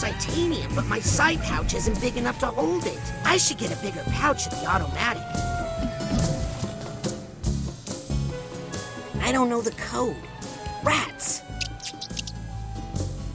Titanium, 0.00 0.74
but 0.74 0.86
my 0.86 1.00
side 1.00 1.40
pouch 1.42 1.74
isn't 1.74 2.00
big 2.00 2.16
enough 2.16 2.38
to 2.40 2.46
hold 2.46 2.86
it. 2.86 2.98
I 3.24 3.36
should 3.36 3.58
get 3.58 3.72
a 3.72 3.82
bigger 3.82 4.02
pouch 4.12 4.46
at 4.46 4.52
the 4.52 4.66
Otto-Matic. 4.66 5.24
I 9.22 9.32
don't 9.32 9.48
know 9.48 9.60
the 9.60 9.72
code. 9.72 10.16
Rats. 10.82 11.42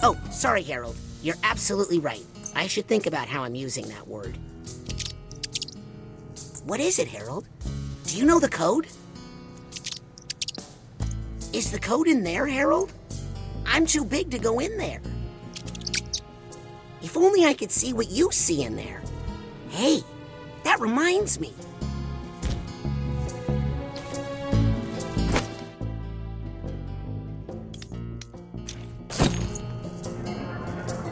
Oh, 0.02 0.18
sorry, 0.32 0.64
Harold. 0.64 0.96
You're 1.22 1.36
absolutely 1.44 2.00
right. 2.00 2.26
I 2.56 2.68
should 2.68 2.88
think 2.88 3.08
about 3.08 3.28
how 3.28 3.44
I'm 3.44 3.56
using 3.56 3.88
that 3.90 4.08
word. 4.08 4.38
What 6.66 6.80
is 6.80 7.00
it, 7.00 7.08
Harold? 7.08 7.48
Do 8.06 8.18
you 8.18 8.26
know 8.26 8.40
the 8.40 8.50
code? 8.50 8.88
Is 11.52 11.72
the 11.72 11.80
code 11.80 12.08
in 12.08 12.24
there, 12.24 12.46
Harold? 12.46 12.94
I'm 13.66 13.86
too 13.86 14.06
big 14.06 14.30
to 14.32 14.40
go 14.40 14.60
in 14.60 14.78
there. 14.78 15.02
If 17.10 17.18
only 17.18 17.44
I 17.44 17.56
could 17.56 17.72
see 17.72 17.92
what 17.92 18.12
you 18.12 18.32
see 18.32 18.62
in 18.62 18.76
there. 18.76 19.02
Hey, 19.72 20.02
that 20.64 20.80
reminds 20.80 21.40
me. 21.40 21.52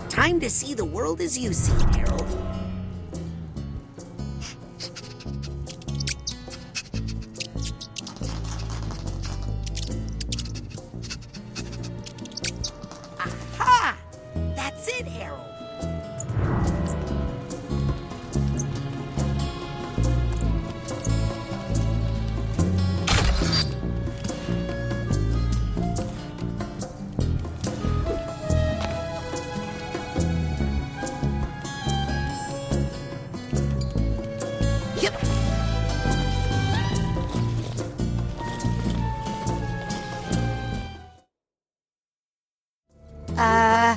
Time 0.08 0.39
to 0.39 0.51
see 0.51 0.75
the 0.75 0.86
world 0.86 1.20
as 1.20 1.36
you 1.36 1.51
see 1.51 1.74
it, 1.74 1.96
Harold. 1.96 2.56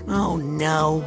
Oh 0.08 0.36
no. 0.36 1.04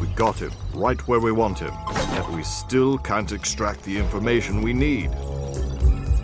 We 0.00 0.06
got 0.14 0.38
him, 0.38 0.52
right 0.74 1.00
where 1.08 1.18
we 1.18 1.32
want 1.32 1.58
him. 1.58 1.72
Yet 2.12 2.28
we 2.30 2.42
still 2.42 2.98
can't 2.98 3.32
extract 3.32 3.82
the 3.82 3.98
information 3.98 4.62
we 4.62 4.72
need. 4.72 5.10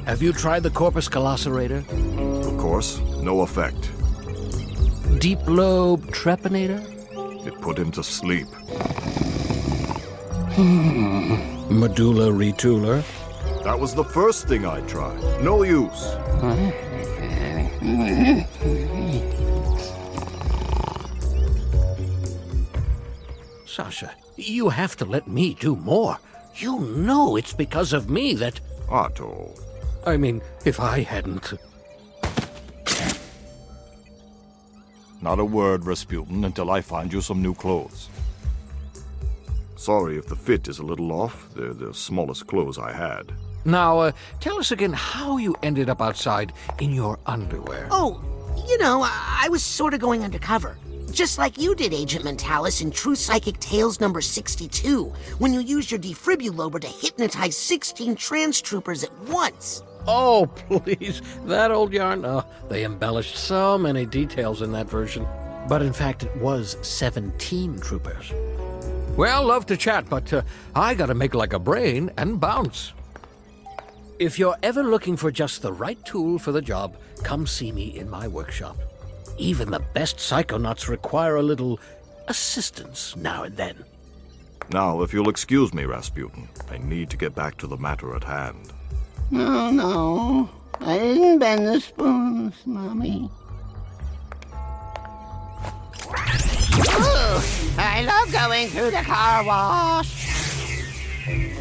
Have 0.08 0.22
you 0.22 0.32
tried 0.32 0.62
the 0.62 0.70
corpus 0.70 1.06
calloserator? 1.06 1.86
Of 2.46 2.56
course, 2.56 2.98
no 3.20 3.42
effect. 3.42 3.90
Deep 5.20 5.38
lobe 5.46 6.06
trepanator? 6.06 6.80
It 7.46 7.60
put 7.60 7.78
him 7.78 7.90
to 7.90 8.02
sleep. 8.02 8.46
Medulla 11.68 12.32
retooler? 12.32 13.04
That 13.64 13.78
was 13.78 13.94
the 13.94 14.02
first 14.02 14.48
thing 14.48 14.64
I 14.64 14.80
tried. 14.86 15.44
No 15.44 15.62
use. 15.62 16.00
Sasha, 23.66 24.12
you 24.36 24.70
have 24.70 24.96
to 24.96 25.04
let 25.04 25.28
me 25.28 25.52
do 25.52 25.76
more. 25.76 26.16
You 26.54 26.78
know 26.78 27.36
it's 27.36 27.52
because 27.52 27.92
of 27.92 28.08
me 28.08 28.32
that. 28.36 28.58
Otto. 28.88 29.52
I 30.08 30.16
mean, 30.16 30.40
if 30.64 30.80
I 30.80 31.02
hadn't. 31.02 31.52
Not 35.20 35.38
a 35.38 35.44
word, 35.44 35.82
Razputin, 35.82 36.46
until 36.46 36.70
I 36.70 36.80
find 36.80 37.12
you 37.12 37.20
some 37.20 37.42
new 37.42 37.52
clothes. 37.52 38.08
Sorry 39.76 40.16
if 40.16 40.26
the 40.26 40.34
fit 40.34 40.66
is 40.66 40.78
a 40.78 40.82
little 40.82 41.12
off. 41.12 41.52
They're 41.54 41.74
the 41.74 41.92
smallest 41.92 42.46
clothes 42.46 42.78
I 42.78 42.92
had. 42.92 43.32
Now, 43.66 43.98
uh, 43.98 44.12
tell 44.40 44.58
us 44.58 44.70
again 44.70 44.94
how 44.94 45.36
you 45.36 45.54
ended 45.62 45.90
up 45.90 46.00
outside 46.00 46.54
in 46.80 46.94
your 46.94 47.18
underwear. 47.26 47.86
Oh, 47.90 48.18
you 48.66 48.78
know, 48.78 49.02
I, 49.02 49.42
I 49.44 49.48
was 49.50 49.62
sort 49.62 49.92
of 49.92 50.00
going 50.00 50.24
undercover. 50.24 50.78
Just 51.12 51.36
like 51.36 51.58
you 51.58 51.74
did, 51.74 51.92
Agent 51.92 52.24
Mentallis, 52.24 52.80
in 52.80 52.90
True 52.90 53.14
Psychic 53.14 53.58
Tales 53.60 54.00
number 54.00 54.22
62, 54.22 55.12
when 55.38 55.52
you 55.52 55.60
used 55.60 55.90
your 55.90 56.00
defibrillator 56.00 56.80
to 56.80 56.88
hypnotize 56.88 57.56
16 57.56 58.16
trans 58.16 58.62
troopers 58.62 59.04
at 59.04 59.12
once. 59.28 59.82
Oh, 60.10 60.46
please. 60.68 61.20
That 61.44 61.70
old 61.70 61.92
yarn? 61.92 62.24
Oh, 62.24 62.44
they 62.70 62.84
embellished 62.84 63.36
so 63.36 63.76
many 63.76 64.06
details 64.06 64.62
in 64.62 64.72
that 64.72 64.88
version. 64.88 65.26
But 65.68 65.82
in 65.82 65.92
fact, 65.92 66.22
it 66.24 66.34
was 66.38 66.78
17 66.80 67.78
troopers. 67.78 68.32
Well, 69.16 69.44
love 69.44 69.66
to 69.66 69.76
chat, 69.76 70.08
but 70.08 70.32
uh, 70.32 70.42
I 70.74 70.94
gotta 70.94 71.14
make 71.14 71.34
like 71.34 71.52
a 71.52 71.58
brain 71.58 72.10
and 72.16 72.40
bounce. 72.40 72.94
If 74.18 74.38
you're 74.38 74.56
ever 74.62 74.82
looking 74.82 75.16
for 75.16 75.30
just 75.30 75.60
the 75.60 75.72
right 75.72 76.02
tool 76.06 76.38
for 76.38 76.52
the 76.52 76.62
job, 76.62 76.96
come 77.22 77.46
see 77.46 77.70
me 77.70 77.98
in 77.98 78.08
my 78.08 78.28
workshop. 78.28 78.78
Even 79.36 79.70
the 79.70 79.80
best 79.92 80.16
psychonauts 80.16 80.88
require 80.88 81.36
a 81.36 81.42
little 81.42 81.78
assistance 82.28 83.14
now 83.14 83.42
and 83.42 83.56
then. 83.56 83.84
Now, 84.70 85.02
if 85.02 85.12
you'll 85.12 85.28
excuse 85.28 85.74
me, 85.74 85.82
Razputin, 85.82 86.48
I 86.70 86.78
need 86.78 87.10
to 87.10 87.16
get 87.16 87.34
back 87.34 87.58
to 87.58 87.66
the 87.66 87.76
matter 87.76 88.16
at 88.16 88.24
hand. 88.24 88.72
No, 89.30 89.70
no. 89.70 90.50
I 90.80 90.98
didn't 90.98 91.38
bend 91.38 91.66
the 91.66 91.80
spoons, 91.80 92.54
Mommy. 92.64 93.30
Ooh, 96.80 97.40
I 97.76 98.02
love 98.06 98.32
going 98.32 98.68
through 98.68 98.92
the 98.92 99.02
car 99.02 99.44
wash. 99.44 100.26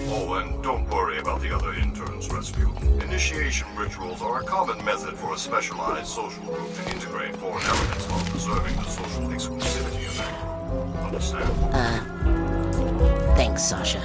Oh, 0.10 0.34
and 0.36 0.64
don't 0.64 0.90
worry 0.90 1.20
about 1.20 1.42
the 1.42 1.54
other 1.54 1.74
interns, 1.74 2.30
Razputin. 2.30 3.04
Initiation 3.04 3.68
rituals 3.76 4.22
are 4.22 4.40
a 4.40 4.44
common 4.44 4.84
method 4.86 5.16
for 5.16 5.34
a 5.34 5.38
specialized 5.38 6.08
social 6.08 6.44
group 6.44 6.74
to 6.74 6.90
integrate 6.92 7.36
foreign 7.36 7.66
elements 7.66 8.06
while 8.10 8.24
preserving 8.26 8.76
the 8.76 8.84
social 8.84 9.28
exclusivity 9.28 10.08
of 10.08 10.18
that 10.18 10.32
group. 10.40 10.96
Understand? 11.04 11.74
Uh, 11.74 13.36
thanks, 13.36 13.64
Sasha. 13.64 14.00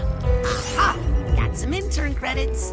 Aha! 0.44 0.98
Got 1.37 1.57
some 1.57 1.72
intern 1.72 2.14
credits. 2.14 2.72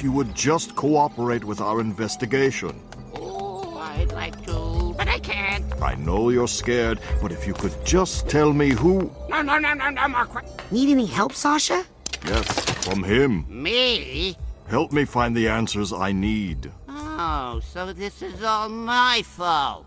If 0.00 0.04
you 0.04 0.12
would 0.12 0.34
just 0.34 0.74
cooperate 0.76 1.44
with 1.44 1.60
our 1.60 1.78
investigation. 1.78 2.74
Oh, 3.14 3.76
I'd 3.76 4.10
like 4.12 4.46
to, 4.46 4.94
but 4.96 5.06
I 5.06 5.18
can't. 5.18 5.62
I 5.82 5.94
know 5.96 6.30
you're 6.30 6.48
scared, 6.48 7.00
but 7.20 7.32
if 7.32 7.46
you 7.46 7.52
could 7.52 7.74
just 7.84 8.26
tell 8.26 8.54
me 8.54 8.70
who. 8.70 9.12
No, 9.28 9.42
no, 9.42 9.58
no, 9.58 9.74
no, 9.74 9.90
no, 9.90 10.08
more. 10.08 10.42
Need 10.70 10.88
any 10.88 11.04
help, 11.04 11.34
Sasha? 11.34 11.84
Yes, 12.24 12.48
from 12.82 13.02
him. 13.04 13.44
Me? 13.50 14.38
Help 14.68 14.90
me 14.90 15.04
find 15.04 15.36
the 15.36 15.48
answers 15.48 15.92
I 15.92 16.12
need. 16.12 16.72
Oh, 16.88 17.60
so 17.62 17.92
this 17.92 18.22
is 18.22 18.42
all 18.42 18.70
my 18.70 19.20
fault. 19.22 19.84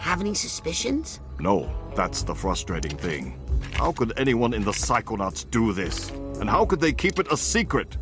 Have 0.00 0.20
any 0.20 0.34
suspicions? 0.34 1.20
No, 1.38 1.70
that's 1.94 2.22
the 2.22 2.34
frustrating 2.34 2.96
thing. 2.96 3.38
How 3.74 3.92
could 3.92 4.12
anyone 4.16 4.54
in 4.54 4.64
the 4.64 4.72
Psychonauts 4.72 5.48
do 5.48 5.72
this? 5.72 6.10
And 6.42 6.50
how 6.50 6.66
could 6.66 6.80
they 6.80 6.92
keep 6.92 7.20
it 7.20 7.30
a 7.30 7.36
secret? 7.36 7.96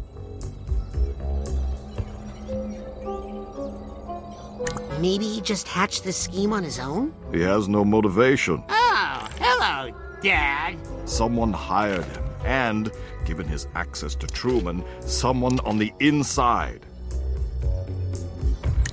Maybe 4.98 5.28
he 5.28 5.42
just 5.42 5.68
hatched 5.68 6.04
this 6.04 6.16
scheme 6.16 6.54
on 6.54 6.64
his 6.64 6.78
own? 6.78 7.12
He 7.32 7.42
has 7.42 7.68
no 7.68 7.84
motivation. 7.84 8.64
Oh, 8.70 9.28
hello, 9.38 9.94
Dad. 10.22 10.78
Someone 11.04 11.52
hired 11.52 12.06
him, 12.06 12.24
and, 12.46 12.90
given 13.26 13.46
his 13.46 13.66
access 13.74 14.14
to 14.14 14.26
Truman, 14.26 14.84
someone 15.00 15.60
on 15.60 15.76
the 15.76 15.92
inside. 16.00 16.86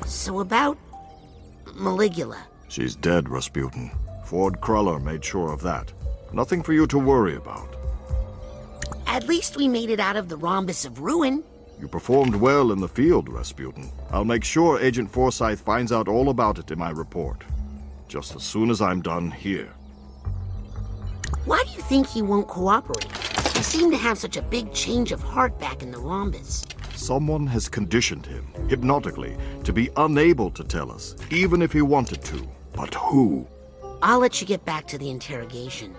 So 0.06 0.42
about 0.42 0.78
Maligula. 1.68 2.40
She's 2.68 2.98
dead, 2.98 3.28
Razputin. 3.28 3.96
Ford 4.26 4.60
Cruller 4.60 5.00
made 5.00 5.24
sure 5.24 5.54
of 5.54 5.62
that. 5.62 5.94
Nothing 6.34 6.62
for 6.62 6.74
you 6.74 6.86
to 6.88 7.00
worry 7.00 7.38
about. 7.38 7.77
At 9.08 9.28
least 9.28 9.58
we 9.58 9.68
made 9.68 9.90
it 9.90 10.00
out 10.00 10.16
of 10.16 10.30
the 10.30 10.38
rhombus 10.38 10.86
of 10.86 11.00
ruin. 11.00 11.44
You 11.80 11.88
performed 11.88 12.36
well 12.36 12.72
in 12.72 12.80
the 12.80 12.88
field, 12.88 13.30
Razputin. 13.30 13.90
I'll 14.12 14.26
make 14.26 14.44
sure 14.44 14.80
Agent 14.80 15.10
Forsythe 15.12 15.60
finds 15.60 15.92
out 15.92 16.08
all 16.08 16.30
about 16.30 16.60
it 16.60 16.70
in 16.72 16.78
my 16.78 16.90
report. 16.90 17.44
Just 18.08 18.36
as 18.36 18.44
soon 18.44 18.70
as 18.70 18.82
I'm 18.82 19.02
done 19.02 19.32
here. 19.32 19.74
Why 21.46 21.64
do 21.64 21.72
you 21.72 21.82
think 21.82 22.08
he 22.08 22.22
won't 22.22 22.48
cooperate? 22.48 23.12
He 23.56 23.64
seemed 23.64 23.94
to 23.94 23.98
have 23.98 24.18
such 24.18 24.38
a 24.38 24.42
big 24.42 24.74
change 24.74 25.12
of 25.12 25.22
heart 25.22 25.58
back 25.60 25.82
in 25.82 25.92
the 25.92 26.00
rhombus. 26.00 26.66
Someone 26.96 27.48
has 27.48 27.70
conditioned 27.70 28.26
him, 28.26 28.48
hypnotically, 28.68 29.38
to 29.64 29.72
be 29.72 29.90
unable 29.98 30.52
to 30.52 30.64
tell 30.64 30.92
us, 30.92 31.16
even 31.32 31.62
if 31.62 31.72
he 31.72 31.82
wanted 31.82 32.22
to. 32.24 32.48
But 32.74 32.94
who? 32.96 33.48
I'll 34.02 34.20
let 34.20 34.42
you 34.42 34.48
get 34.48 34.66
back 34.66 34.88
to 34.88 34.98
the 34.98 35.10
interrogation. 35.10 35.96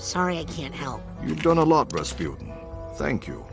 Sorry 0.00 0.38
I 0.38 0.44
can't 0.44 0.74
help. 0.74 1.02
You've 1.22 1.42
done 1.42 1.58
a 1.58 1.64
lot, 1.64 1.90
Razputin. 1.90 2.50
Thank 2.96 3.28
you. 3.28 3.44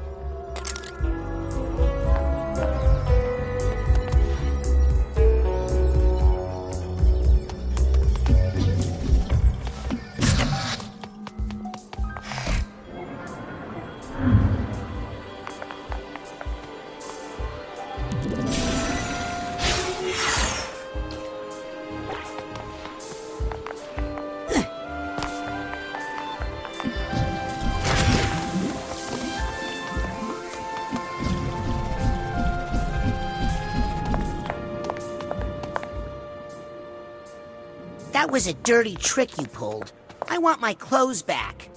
Was 38.38 38.46
a 38.46 38.54
dirty 38.54 38.96
trick 38.98 39.36
you 39.40 39.48
pulled. 39.48 39.92
I 40.30 40.38
want 40.38 40.62
my 40.62 40.76
clothes 40.76 41.24
back. 41.24 41.70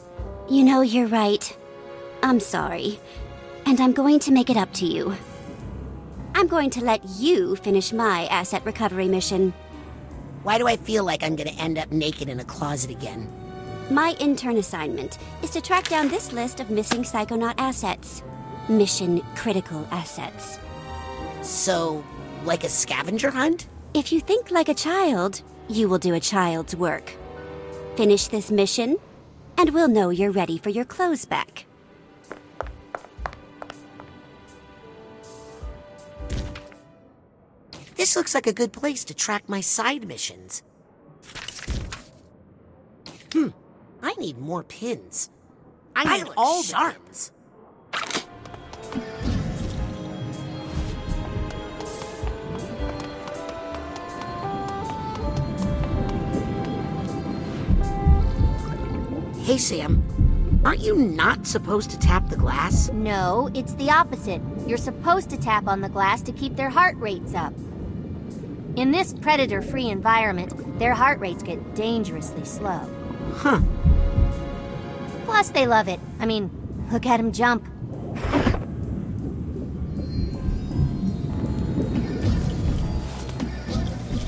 You 0.46 0.62
know, 0.62 0.82
you're 0.82 1.06
right. 1.06 1.56
I'm 2.22 2.38
sorry. 2.38 3.00
And 3.64 3.80
I'm 3.80 3.92
going 3.92 4.18
to 4.18 4.30
make 4.30 4.50
it 4.50 4.58
up 4.58 4.70
to 4.74 4.84
you. 4.84 5.16
I'm 6.34 6.48
going 6.48 6.68
to 6.68 6.84
let 6.84 7.00
you 7.16 7.56
finish 7.56 7.94
my 7.94 8.26
asset 8.26 8.62
recovery 8.66 9.08
mission. 9.08 9.54
Why 10.42 10.58
do 10.58 10.66
I 10.66 10.76
feel 10.76 11.02
like 11.02 11.22
I'm 11.22 11.34
gonna 11.34 11.58
end 11.58 11.78
up 11.78 11.90
naked 11.92 12.28
in 12.28 12.40
a 12.40 12.44
closet 12.44 12.90
again? 12.90 13.32
My 13.88 14.14
intern 14.20 14.58
assignment 14.58 15.16
is 15.42 15.48
to 15.52 15.62
track 15.62 15.88
down 15.88 16.08
this 16.08 16.30
list 16.30 16.60
of 16.60 16.68
missing 16.68 17.04
Psychonaut 17.04 17.54
assets. 17.56 18.22
Mission 18.68 19.22
critical 19.34 19.88
assets. 19.90 20.58
So, 21.40 22.04
like 22.44 22.64
a 22.64 22.68
scavenger 22.68 23.30
hunt? 23.30 23.66
If 23.94 24.12
you 24.12 24.20
think 24.20 24.50
like 24.50 24.68
a 24.68 24.74
child, 24.74 25.42
you 25.70 25.88
will 25.88 25.98
do 25.98 26.14
a 26.14 26.20
child's 26.20 26.74
work. 26.74 27.12
Finish 27.96 28.26
this 28.26 28.50
mission, 28.50 28.98
and 29.56 29.70
we'll 29.70 29.88
know 29.88 30.10
you're 30.10 30.32
ready 30.32 30.58
for 30.58 30.70
your 30.70 30.84
clothes 30.84 31.24
back. 31.24 31.64
This 37.96 38.16
looks 38.16 38.34
like 38.34 38.46
a 38.46 38.52
good 38.52 38.72
place 38.72 39.04
to 39.04 39.14
track 39.14 39.48
my 39.48 39.60
side 39.60 40.08
missions. 40.08 40.62
Hmm, 43.32 43.48
I 44.02 44.14
need 44.14 44.38
more 44.38 44.64
pins. 44.64 45.30
I 45.94 46.16
need 46.16 46.32
all 46.36 46.62
sharps. 46.62 47.30
Hey, 59.50 59.58
Sam. 59.58 60.60
Aren't 60.64 60.78
you 60.78 60.94
not 60.94 61.44
supposed 61.44 61.90
to 61.90 61.98
tap 61.98 62.28
the 62.28 62.36
glass? 62.36 62.88
No, 62.92 63.50
it's 63.52 63.74
the 63.74 63.90
opposite. 63.90 64.40
You're 64.64 64.78
supposed 64.78 65.28
to 65.30 65.36
tap 65.36 65.66
on 65.66 65.80
the 65.80 65.88
glass 65.88 66.22
to 66.22 66.30
keep 66.30 66.54
their 66.54 66.70
heart 66.70 66.96
rates 66.98 67.34
up. 67.34 67.52
In 68.76 68.92
this 68.92 69.12
predator 69.12 69.60
free 69.60 69.88
environment, 69.88 70.78
their 70.78 70.94
heart 70.94 71.18
rates 71.18 71.42
get 71.42 71.74
dangerously 71.74 72.44
slow. 72.44 72.88
Huh. 73.32 73.60
Plus, 75.24 75.48
they 75.48 75.66
love 75.66 75.88
it. 75.88 75.98
I 76.20 76.26
mean, 76.26 76.48
look 76.92 77.04
at 77.04 77.18
him 77.18 77.32
jump. 77.32 77.66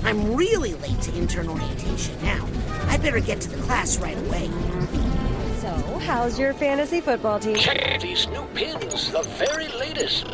I'm 0.04 0.34
really 0.34 0.74
late 0.74 1.00
to 1.02 1.12
intern 1.14 1.48
orientation 1.48 2.20
now. 2.24 2.44
I 2.88 2.98
better 2.98 3.20
get 3.20 3.40
to 3.42 3.48
the 3.48 3.62
class 3.62 3.98
right 3.98 4.18
away. 4.18 4.48
So, 5.60 5.68
how's 6.00 6.38
your 6.38 6.52
fantasy 6.54 7.00
football 7.00 7.38
team? 7.38 7.56
Check 7.56 8.00
these 8.00 8.26
new 8.28 8.44
pins, 8.54 9.10
the 9.10 9.22
very 9.22 9.68
latest. 9.68 10.26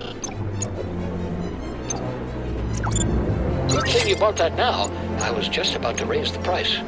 Good 3.69 3.89
thing 3.89 4.09
you 4.09 4.17
bought 4.17 4.37
that 4.37 4.57
now. 4.57 4.89
I 5.21 5.31
was 5.31 5.49
just 5.49 5.75
about 5.75 5.99
to 5.99 6.07
raise 6.07 6.33
the 6.33 6.39
price. 6.41 6.79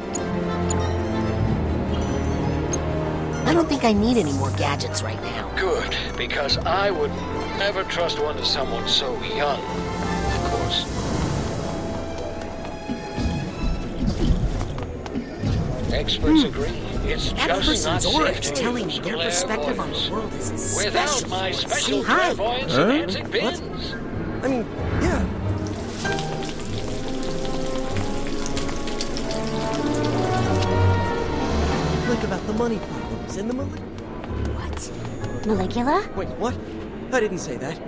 I 3.45 3.53
don't 3.53 3.67
think 3.67 3.83
I 3.83 3.91
need 3.91 4.17
any 4.17 4.33
more 4.33 4.51
gadgets 4.51 5.03
right 5.03 5.21
now. 5.23 5.53
Good, 5.55 5.95
because 6.15 6.57
I 6.59 6.89
would 6.89 7.11
never 7.59 7.83
trust 7.83 8.19
one 8.19 8.37
to 8.37 8.45
someone 8.45 8.87
so 8.87 9.21
young. 9.23 9.59
Experts 16.01 16.41
hmm. 16.41 16.47
agree. 16.47 16.67
It's 17.11 17.31
That 17.33 17.47
just 17.49 17.67
person's 17.67 17.85
not 18.05 18.05
aura 18.15 18.29
is 18.31 18.51
telling 18.51 18.87
me 18.87 18.99
their 19.01 19.17
perspective 19.17 19.79
on 19.79 19.91
the 19.91 20.09
world 20.11 20.33
is 20.33 20.49
as 20.49 20.75
Without 20.83 21.09
special. 21.09 21.29
my 21.29 21.51
special 21.51 21.79
See, 21.79 22.01
hi. 22.01 22.33
clairvoyance 22.33 22.73
Huh? 22.73 22.81
enhancing 22.89 23.23
What? 23.25 23.31
pins. 23.31 23.93
I 24.43 24.47
mean, 24.47 24.65
yeah. 25.03 26.31
Like 32.09 32.23
about 32.23 32.45
the 32.47 32.53
money 32.53 32.77
problems 32.79 33.37
in 33.37 33.47
the 33.47 33.53
Mal- 33.53 33.67
Maligula? 35.45 36.15
Wait, 36.15 36.27
what? 36.39 36.55
I 37.13 37.19
didn't 37.19 37.39
say 37.39 37.57
that. 37.57 37.79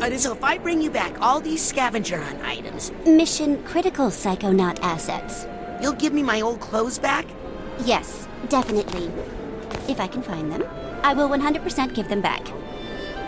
I 0.00 0.08
didn't. 0.08 0.20
So 0.22 0.32
if 0.32 0.44
I 0.44 0.56
bring 0.58 0.80
you 0.80 0.90
back 0.90 1.20
all 1.20 1.40
these 1.40 1.60
scavenger 1.62 2.18
hunt 2.18 2.40
items, 2.44 2.92
Mission 3.06 3.62
critical 3.64 4.06
Psychonaut 4.06 4.78
assets. 4.82 5.46
you'll 5.82 5.92
give 6.04 6.12
me 6.12 6.22
my 6.22 6.40
old 6.40 6.60
clothes 6.60 6.98
back? 6.98 7.26
Yes, 7.84 8.28
definitely. 8.48 9.10
If 9.88 9.98
I 9.98 10.06
can 10.06 10.22
find 10.22 10.52
them, 10.52 10.62
I 11.02 11.14
will 11.14 11.28
100% 11.28 11.94
give 11.94 12.08
them 12.08 12.20
back. 12.20 12.46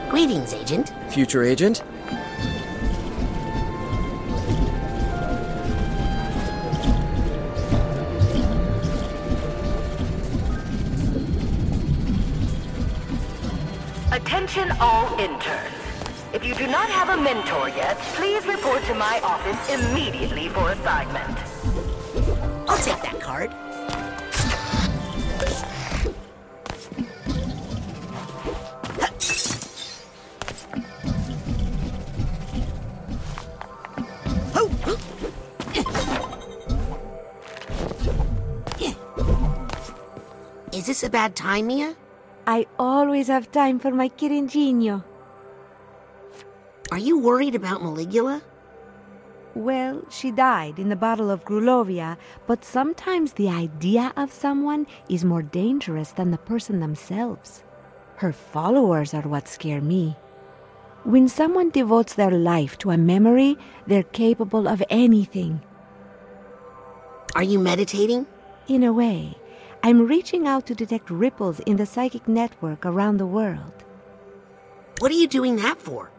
Greetings, 0.09 0.55
Agent. 0.55 0.93
Future 1.11 1.43
agent? 1.43 1.83
Attention 14.13 14.71
all 14.79 15.19
interns. 15.19 15.75
If 16.33 16.45
you 16.45 16.55
do 16.55 16.69
not 16.69 16.89
have 16.91 17.19
a 17.19 17.21
mentor 17.21 17.71
yet, 17.71 17.99
please 18.15 18.47
report 18.47 18.85
to 18.85 18.95
my 18.95 19.21
office 19.25 19.69
immediately 19.69 20.49
for 20.49 20.71
assignment. 20.71 21.39
I'll 22.69 22.79
take 22.79 23.03
that 23.03 23.21
card. 23.21 23.51
A 41.05 41.11
bad 41.11 41.37
time, 41.37 41.67
Milla? 41.67 41.95
I 42.47 42.67
always 42.79 43.27
have 43.27 43.53
time 43.53 43.79
for 43.79 43.91
my 43.91 44.09
Kirinjinho. 44.09 45.05
Are 46.91 46.99
you 46.99 47.19
worried 47.19 47.55
about 47.55 47.83
Maligula? 47.83 48.41
Well, 49.55 50.01
she 50.09 50.31
died 50.31 50.79
in 50.79 50.89
the 50.89 50.97
Battle 50.97 51.31
of 51.31 51.45
Grulovia, 51.45 52.17
but 52.47 52.65
sometimes 52.65 53.35
the 53.35 53.51
idea 53.51 54.15
of 54.17 54.33
someone 54.33 54.87
is 55.07 55.27
more 55.27 55.43
dangerous 55.43 56.13
than 56.13 56.31
the 56.31 56.39
person 56.39 56.81
themselves. 56.81 57.63
Her 58.17 58.33
followers 58.33 59.13
are 59.13 59.29
what 59.29 59.47
scare 59.47 59.83
me. 59.83 60.17
When 61.03 61.29
someone 61.29 61.69
devotes 61.69 62.15
their 62.15 62.31
life 62.31 62.79
to 62.79 62.93
a 62.93 62.97
memory, 62.97 63.59
they're 63.87 64.05
capable 64.05 64.67
of 64.67 64.83
anything. 64.89 65.61
Are 67.37 67.43
you 67.43 67.59
meditating? 67.59 68.27
In 68.69 68.83
a 68.83 68.93
way, 68.93 69.37
I'm 69.87 70.07
reaching 70.07 70.47
out 70.47 70.65
to 70.69 70.75
detect 70.75 71.11
ripples 71.11 71.61
in 71.61 71.77
the 71.77 71.85
psychic 71.85 72.27
network 72.27 72.87
around 72.87 73.19
the 73.19 73.27
world. 73.27 73.85
What 75.01 75.13
are 75.13 75.15
you 75.15 75.29
doing 75.29 75.57
that 75.57 75.79
for? 75.79 76.11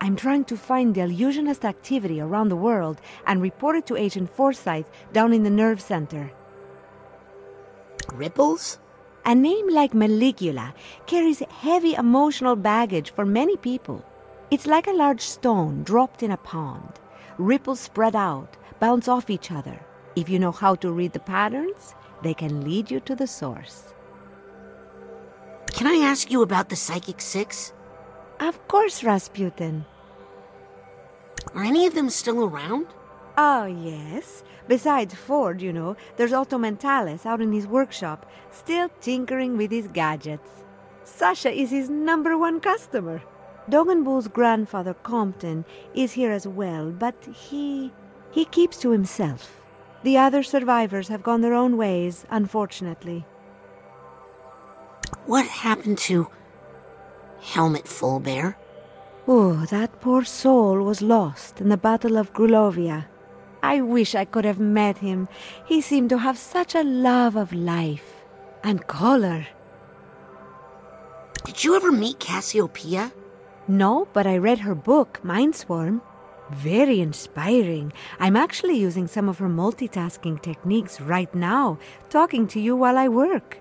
I'm 0.00 0.14
trying 0.14 0.44
to 0.44 0.56
find 0.56 0.94
Deluginist 0.94 1.64
activity 1.64 2.20
around 2.20 2.48
the 2.48 2.54
world 2.54 3.00
and 3.26 3.42
report 3.42 3.74
it 3.74 3.86
to 3.86 3.96
Agent 3.96 4.30
Forsythe 4.30 4.86
down 5.12 5.32
in 5.32 5.42
the 5.42 5.50
nerve 5.50 5.80
center. 5.80 6.30
Ripples? 8.12 8.78
A 9.24 9.34
name 9.34 9.68
like 9.68 9.94
Maligula 9.94 10.72
carries 11.06 11.40
heavy 11.40 11.94
emotional 11.94 12.54
baggage 12.54 13.10
for 13.10 13.26
many 13.26 13.56
people. 13.56 14.04
It's 14.52 14.68
like 14.68 14.86
a 14.86 14.92
large 14.92 15.22
stone 15.22 15.82
dropped 15.82 16.22
in 16.22 16.30
a 16.30 16.36
pond. 16.36 17.00
Ripples 17.36 17.80
spread 17.80 18.14
out, 18.14 18.56
bounce 18.78 19.08
off 19.08 19.28
each 19.28 19.50
other. 19.50 19.80
If 20.14 20.28
you 20.28 20.38
know 20.38 20.52
how 20.52 20.76
to 20.76 20.92
read 20.92 21.14
the 21.14 21.18
patterns, 21.18 21.96
they 22.22 22.34
can 22.34 22.62
lead 22.62 22.90
you 22.90 23.00
to 23.00 23.14
the 23.14 23.26
source. 23.26 23.94
Can 25.72 25.86
I 25.86 26.04
ask 26.04 26.30
you 26.30 26.42
about 26.42 26.68
the 26.68 26.76
Psychic 26.76 27.20
Six? 27.20 27.72
Of 28.40 28.66
course, 28.68 29.02
Razputin. 29.02 29.84
Are 31.54 31.64
any 31.64 31.86
of 31.86 31.94
them 31.94 32.10
still 32.10 32.44
around? 32.44 32.86
Oh, 33.36 33.66
yes. 33.66 34.42
Besides 34.66 35.14
Ford, 35.14 35.62
you 35.62 35.72
know, 35.72 35.96
there's 36.16 36.32
Otto 36.32 36.58
Mentallis 36.58 37.24
out 37.24 37.40
in 37.40 37.52
his 37.52 37.66
workshop, 37.66 38.30
still 38.50 38.90
tinkering 39.00 39.56
with 39.56 39.70
his 39.70 39.88
gadgets. 39.88 40.50
Sasha 41.04 41.50
is 41.50 41.70
his 41.70 41.88
number 41.88 42.36
one 42.36 42.60
customer. 42.60 43.22
Dogen 43.70 44.04
Boole's 44.04 44.28
grandfather, 44.28 44.94
Compton, 44.94 45.64
is 45.94 46.12
here 46.12 46.30
as 46.30 46.46
well, 46.46 46.90
but 46.90 47.14
he. 47.32 47.92
he 48.30 48.44
keeps 48.44 48.78
to 48.78 48.90
himself. 48.90 49.57
The 50.08 50.16
other 50.16 50.42
survivors 50.42 51.08
have 51.08 51.22
gone 51.22 51.42
their 51.42 51.52
own 51.52 51.76
ways, 51.76 52.24
unfortunately. 52.30 53.26
What 55.26 55.44
happened 55.44 55.98
to 56.08 56.28
Helmut 57.42 57.84
Fullbear? 57.84 58.56
Oh, 59.26 59.66
that 59.66 60.00
poor 60.00 60.24
soul 60.24 60.80
was 60.80 61.02
lost 61.02 61.60
in 61.60 61.68
the 61.68 61.76
Battle 61.76 62.16
of 62.16 62.32
Grulovia. 62.32 63.04
I 63.62 63.82
wish 63.82 64.14
I 64.14 64.24
could 64.24 64.46
have 64.46 64.58
met 64.58 64.96
him. 64.96 65.28
He 65.66 65.82
seemed 65.82 66.08
to 66.08 66.24
have 66.24 66.38
such 66.38 66.74
a 66.74 66.82
love 66.82 67.36
of 67.36 67.52
life 67.52 68.24
and 68.64 68.86
color. 68.86 69.46
Did 71.44 71.64
you 71.64 71.76
ever 71.76 71.92
meet 71.92 72.18
Cassie 72.18 72.62
O'Pia? 72.62 73.12
No, 73.68 74.08
but 74.14 74.26
I 74.26 74.38
read 74.38 74.60
her 74.60 74.74
book, 74.74 75.20
Mindswarm. 75.22 76.00
Very 76.50 77.00
inspiring. 77.00 77.92
I'm 78.18 78.36
actually 78.36 78.78
using 78.78 79.06
some 79.06 79.28
of 79.28 79.38
her 79.38 79.48
multitasking 79.48 80.40
techniques 80.40 81.00
right 81.00 81.32
now, 81.34 81.78
talking 82.08 82.46
to 82.48 82.60
you 82.60 82.74
while 82.74 82.96
I 82.96 83.08
work. 83.08 83.58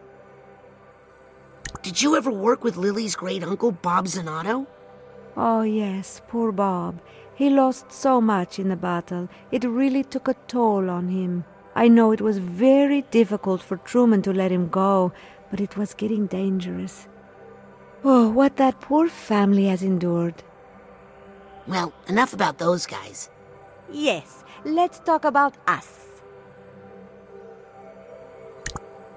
Did 1.82 2.02
you 2.02 2.16
ever 2.16 2.32
work 2.32 2.64
with 2.64 2.78
Lili's 2.78 3.16
great 3.16 3.44
uncle, 3.44 3.72
Bob 3.72 4.06
Zanotto? 4.06 4.68
Oh, 5.36 5.62
yes, 5.62 6.22
poor 6.28 6.52
Bob. 6.52 7.00
He 7.36 7.50
lost 7.50 7.92
so 7.92 8.20
much 8.20 8.58
in 8.58 8.70
the 8.70 8.76
battle. 8.76 9.30
It 9.52 9.64
really 9.64 10.04
took 10.04 10.28
a 10.28 10.36
toll 10.48 10.90
on 10.90 11.10
him. 11.10 11.46
I 11.76 11.88
know 11.88 12.12
it 12.12 12.22
was 12.22 12.40
very 12.40 13.04
difficult 13.04 13.62
for 13.62 13.78
Truman 13.78 14.24
to 14.24 14.34
let 14.34 14.52
him 14.52 14.68
go, 14.70 15.14
but 15.52 15.62
it 15.62 15.78
was 15.78 15.94
getting 15.94 16.26
dangerous. 16.26 17.08
Oh, 18.04 18.30
what 18.30 18.58
that 18.58 18.82
poor 18.82 19.08
family 19.08 19.68
has 19.68 19.84
endured. 19.84 20.42
Well, 21.68 21.94
enough 22.08 22.34
about 22.34 22.58
those 22.58 22.86
guys. 22.86 23.30
Yes, 23.92 24.44
let's 24.64 25.00
talk 25.00 25.26
about 25.26 25.56
us. 25.68 26.06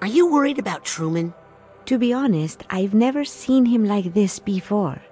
Are 0.00 0.08
you 0.08 0.32
worried 0.32 0.58
about 0.58 0.84
Truman? 0.84 1.34
To 1.86 1.98
be 1.98 2.12
honest, 2.12 2.64
I've 2.70 2.94
never 2.94 3.24
seen 3.24 3.66
him 3.66 3.84
like 3.84 4.14
this 4.14 4.38
before. 4.38 5.02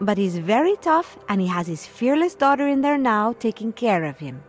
But 0.00 0.16
he's 0.16 0.38
very 0.38 0.76
tough, 0.76 1.18
and 1.28 1.40
he 1.40 1.48
has 1.48 1.66
his 1.66 1.86
fearless 1.86 2.34
daughter 2.34 2.68
in 2.68 2.82
there 2.82 2.98
now 2.98 3.32
taking 3.32 3.72
care 3.72 4.04
of 4.04 4.18
him. 4.18 4.42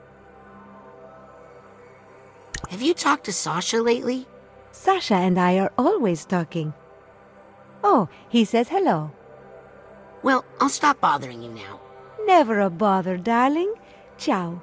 Have 2.69 2.81
you 2.81 2.93
talked 2.93 3.25
to 3.25 3.33
Sasha 3.33 3.81
lately? 3.81 4.27
Sasha 4.71 5.15
and 5.15 5.39
I 5.39 5.57
are 5.57 5.71
always 5.77 6.23
talking. 6.23 6.73
Oh, 7.83 8.09
he 8.29 8.45
says 8.45 8.69
hello. 8.69 9.11
Well, 10.21 10.45
I'll 10.61 10.69
stop 10.69 11.01
bothering 11.01 11.41
you 11.41 11.49
now. 11.49 11.79
Never 12.25 12.59
a 12.59 12.69
bother, 12.69 13.17
darling. 13.17 13.73
Ciao. 14.17 14.61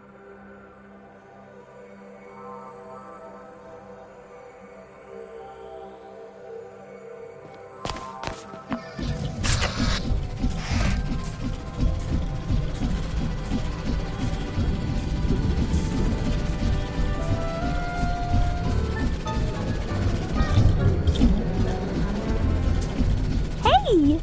Hey! 23.63 24.21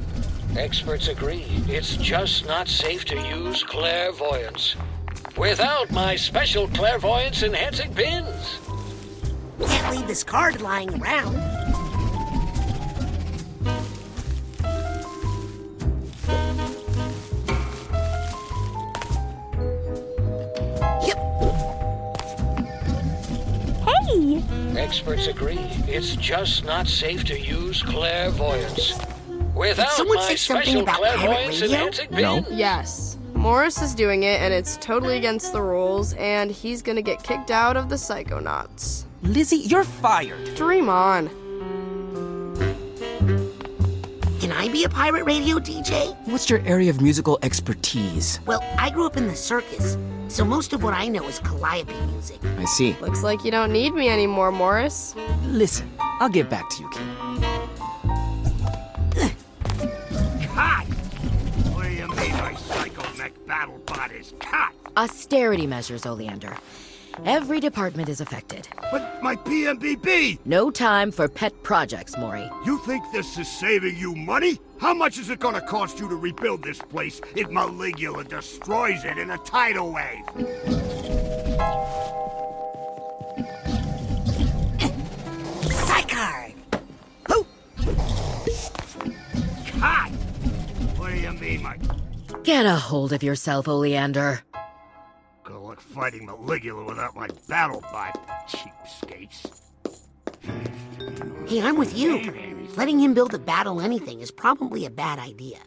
Experts 0.58 1.08
agree 1.08 1.46
it's 1.68 1.98
just 1.98 2.46
not 2.46 2.68
safe 2.68 3.06
to 3.06 3.16
use 3.16 3.64
clairvoyance 3.64 4.76
without 5.36 5.92
my 5.92 6.16
special 6.16 6.68
clairvoyance 6.68 7.42
enhancing 7.42 7.92
pins. 7.96 8.60
Can't 9.66 9.98
leave 9.98 10.08
this 10.08 10.24
card 10.24 10.62
lying 10.62 11.02
around. 11.02 11.36
Hey! 23.84 24.44
Experts 24.78 25.26
agree 25.26 25.58
it's 25.88 26.16
just 26.16 26.64
not 26.64 26.88
safe 26.88 27.24
to 27.26 27.40
use 27.40 27.82
clairvoyance 27.82 28.94
without 29.70 29.92
someone 29.92 30.22
say 30.22 30.36
something 30.36 30.80
about 30.80 31.02
pirate 31.02 31.48
radio? 31.48 31.66
enhancing 31.66 32.08
No. 32.12 32.46
Yes. 32.50 33.18
Morris 33.34 33.82
is 33.82 33.94
doing 33.94 34.24
it, 34.24 34.42
and 34.42 34.54
it's 34.54 34.78
totally 34.78 35.18
against 35.18 35.52
the 35.52 35.62
rules, 35.62 36.14
and 36.14 36.50
he's 36.50 36.82
gonna 36.82 37.02
get 37.02 37.24
kicked 37.24 37.52
out 37.52 37.76
of 37.76 37.90
the 37.90 37.96
Psychonauts. 37.96 39.04
Lizzie, 39.24 39.58
you're 39.58 39.84
fired. 39.84 40.56
Dream 40.56 40.88
on. 40.90 41.30
Can 44.40 44.52
I 44.52 44.68
be 44.70 44.84
a 44.84 44.90
pirate 44.90 45.24
radio 45.24 45.58
DJ? 45.58 46.16
What's 46.28 46.50
your 46.50 46.60
area 46.66 46.90
of 46.90 47.02
musical 47.02 47.40
expertise? 47.44 48.40
Well, 48.46 48.62
I 48.78 48.90
grew 48.90 49.06
up 49.06 49.16
in 49.18 49.28
the 49.28 49.36
circus, 49.36 49.98
so 50.28 50.44
most 50.44 50.74
of 50.74 50.84
what 50.84 50.94
I 50.94 51.08
know 51.08 51.26
is 51.28 51.40
calliope 51.40 51.94
music. 52.12 52.40
I 52.58 52.66
see. 52.66 52.96
Looks 53.00 53.24
like 53.24 53.46
you 53.46 53.52
don't 53.52 53.72
need 53.72 53.94
me 53.94 54.10
anymore, 54.10 54.52
Morris. 54.52 55.16
Listen, 55.46 55.90
I'll 56.20 56.30
get 56.30 56.50
back 56.50 56.70
to 56.72 56.82
you, 56.82 56.90
kid. 56.90 57.63
Cut? 64.40 64.74
Austerity 64.98 65.68
measures, 65.68 66.06
Oleander. 66.06 66.56
Every 67.26 67.60
department 67.60 68.10
is 68.10 68.22
affected. 68.22 68.68
But 68.92 69.22
my 69.22 69.36
PMBB! 69.36 70.40
No 70.46 70.72
time 70.72 71.12
for 71.12 71.28
pet 71.28 71.54
projects, 71.64 72.18
Maury. 72.18 72.50
You 72.66 72.80
think 72.80 73.04
this 73.12 73.38
is 73.38 73.48
saving 73.48 73.98
you 73.98 74.16
money? 74.16 74.60
How 74.80 74.94
much 74.94 75.20
is 75.20 75.30
it 75.30 75.40
gonna 75.40 75.62
cost 75.62 76.00
you 76.00 76.10
to 76.10 76.16
rebuild 76.16 76.64
this 76.64 76.80
place 76.80 77.22
if 77.36 77.48
Maligula 77.48 78.28
destroys 78.28 79.06
it 79.06 79.18
in 79.18 79.30
a 79.30 79.38
tidal 79.40 79.94
wave? 79.94 81.03
Get 92.44 92.66
a 92.66 92.76
hold 92.76 93.14
of 93.14 93.24
yourself, 93.24 93.70
Oleander. 93.70 94.42
Good 95.44 95.56
luck 95.56 95.80
fighting 95.80 96.28
Maligula 96.28 96.86
without 96.86 97.16
my 97.16 97.30
battle 97.48 97.80
bot, 97.80 98.48
cheapskates. 98.50 99.62
Hey, 101.48 101.62
I'm 101.62 101.78
with 101.78 101.98
you. 101.98 102.34
Letting 102.76 103.00
him 103.00 103.14
build 103.14 103.34
a 103.34 103.40
battle 103.40 103.80
anything 103.80 104.20
is 104.20 104.30
probably 104.30 104.86
a 104.86 104.90
bad 104.90 105.20
idea. 105.20 105.60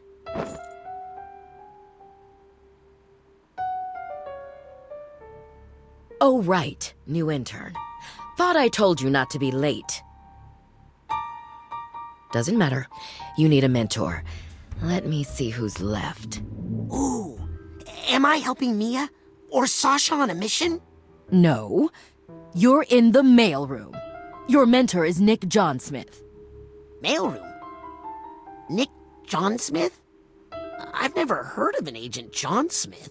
Oh, 6.20 6.42
right, 6.42 6.92
new 7.06 7.30
intern. 7.30 7.74
Thought 8.36 8.56
I 8.56 8.68
told 8.68 9.00
you 9.00 9.08
not 9.08 9.30
to 9.30 9.38
be 9.38 9.50
late. 9.50 10.02
Doesn't 12.32 12.58
matter. 12.58 12.86
You 13.38 13.48
need 13.48 13.64
a 13.64 13.68
mentor. 13.68 14.24
Let 14.82 15.06
me 15.06 15.24
see 15.24 15.50
who's 15.50 15.80
left. 15.80 16.40
Ooh, 16.92 17.38
am 18.08 18.26
I 18.26 18.36
helping 18.36 18.78
Milla? 18.78 19.10
Or 19.50 19.66
Sasha 19.66 20.14
on 20.14 20.30
a 20.30 20.34
mission? 20.34 20.80
No, 21.30 21.90
you're 22.54 22.84
in 22.88 23.12
the 23.12 23.22
mailroom. 23.22 24.00
Your 24.48 24.66
mentor 24.66 25.04
is 25.04 25.20
Nick 25.20 25.48
John 25.48 25.80
Smith. 25.80 26.22
Mailroom? 27.02 27.52
Nick 28.70 28.88
John 29.26 29.58
Smith? 29.58 30.00
I've 30.94 31.16
never 31.16 31.42
heard 31.42 31.74
of 31.76 31.88
an 31.88 31.96
Agent 31.96 32.32
John 32.32 32.70
Smith. 32.70 33.10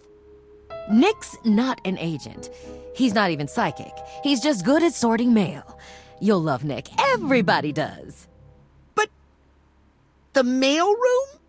Nick's 0.91 1.35
not 1.43 1.81
an 1.83 1.97
agent. 1.97 2.49
He's 2.95 3.13
not 3.13 3.31
even 3.31 3.47
psychic. 3.47 3.93
He's 4.23 4.39
just 4.39 4.65
good 4.65 4.83
at 4.83 4.93
sorting 4.93 5.33
mail. 5.33 5.79
You'll 6.21 6.41
love 6.41 6.63
Nick. 6.63 6.87
Everybody 6.99 7.71
does. 7.71 8.27
But 8.93 9.09
the 10.33 10.43
mailroom? 10.43 11.39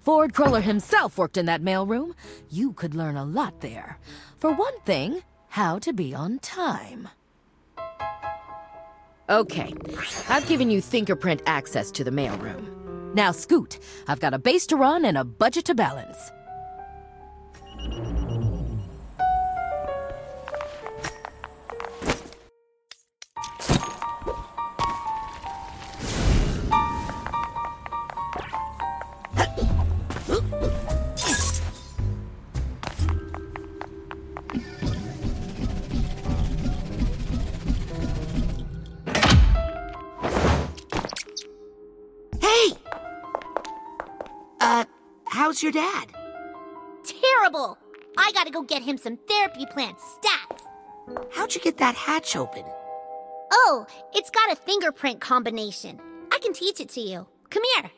Ford 0.00 0.32
Cruller 0.34 0.60
himself 0.60 1.18
worked 1.18 1.36
in 1.36 1.46
that 1.46 1.62
mailroom. 1.62 2.14
You 2.48 2.72
could 2.72 2.94
learn 2.94 3.16
a 3.16 3.24
lot 3.24 3.60
there. 3.60 3.98
For 4.38 4.50
one 4.50 4.78
thing, 4.80 5.22
how 5.48 5.78
to 5.80 5.92
be 5.92 6.14
on 6.14 6.38
time. 6.38 7.08
Okay, 9.28 9.72
I've 10.28 10.48
given 10.48 10.70
you 10.70 10.82
fingerprint 10.82 11.42
access 11.46 11.90
to 11.92 12.02
the 12.02 12.10
mailroom. 12.10 13.14
Now 13.14 13.30
scoot. 13.30 13.78
I've 14.08 14.20
got 14.20 14.34
a 14.34 14.38
base 14.38 14.66
to 14.68 14.76
run 14.76 15.04
and 15.04 15.18
a 15.18 15.24
budget 15.24 15.66
to 15.66 15.74
balance. 15.74 16.32
How's 45.60 45.62
your 45.62 45.72
dad? 45.72 46.06
Terrible! 47.04 47.76
I 48.16 48.32
gotta 48.32 48.50
go 48.50 48.62
get 48.62 48.82
him 48.82 48.96
some 48.96 49.18
therapy 49.28 49.66
plants 49.66 50.02
stat. 50.14 50.62
How'd 51.32 51.54
you 51.54 51.60
get 51.60 51.76
that 51.78 51.94
hatch 51.94 52.34
open? 52.34 52.64
Oh, 53.52 53.86
it's 54.14 54.30
got 54.30 54.52
a 54.52 54.56
fingerprint 54.56 55.20
combination. 55.20 56.00
I 56.32 56.38
can 56.38 56.52
teach 56.54 56.80
it 56.80 56.88
to 56.90 57.00
you. 57.00 57.26
Come 57.50 57.62
here. 57.74 57.90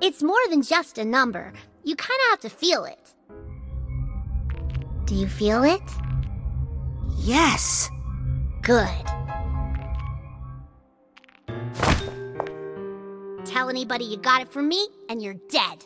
It's 0.00 0.22
more 0.22 0.36
than 0.50 0.62
just 0.62 0.98
a 0.98 1.04
number. 1.04 1.52
You 1.84 1.96
kinda 1.96 2.22
have 2.30 2.40
to 2.40 2.50
feel 2.50 2.84
it. 2.84 3.14
Do 5.06 5.14
you 5.14 5.26
feel 5.26 5.64
it? 5.64 5.82
Yes. 7.16 7.88
Good. 8.62 9.27
Tell 13.58 13.68
anybody 13.68 14.04
you 14.04 14.18
got 14.18 14.40
it 14.40 14.52
from 14.52 14.68
me, 14.68 14.86
and 15.08 15.20
you're 15.20 15.34
dead. 15.50 15.84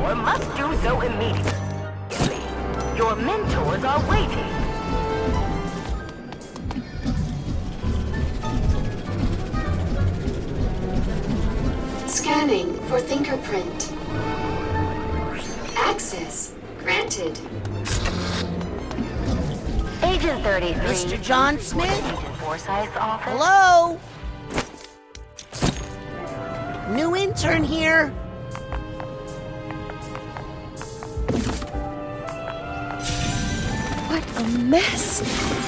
Mentor 0.00 0.14
must 0.16 0.56
do 0.56 0.74
so 0.82 1.00
immediately. 1.02 2.40
Your 2.96 3.14
mentors 3.16 3.84
are 3.84 4.00
waiting. 4.08 4.48
Scanning 12.08 12.72
for 12.88 12.98
fingerprint. 13.00 13.92
Access 15.76 16.54
granted. 16.78 17.38
Agent 20.02 20.42
33. 20.42 20.80
Mr. 20.86 21.22
Johnson? 21.22 21.80
Agent 21.80 22.36
Forsythe's 22.38 22.96
office. 22.96 23.32
Hello? 23.32 24.00
Макс. 35.20 35.59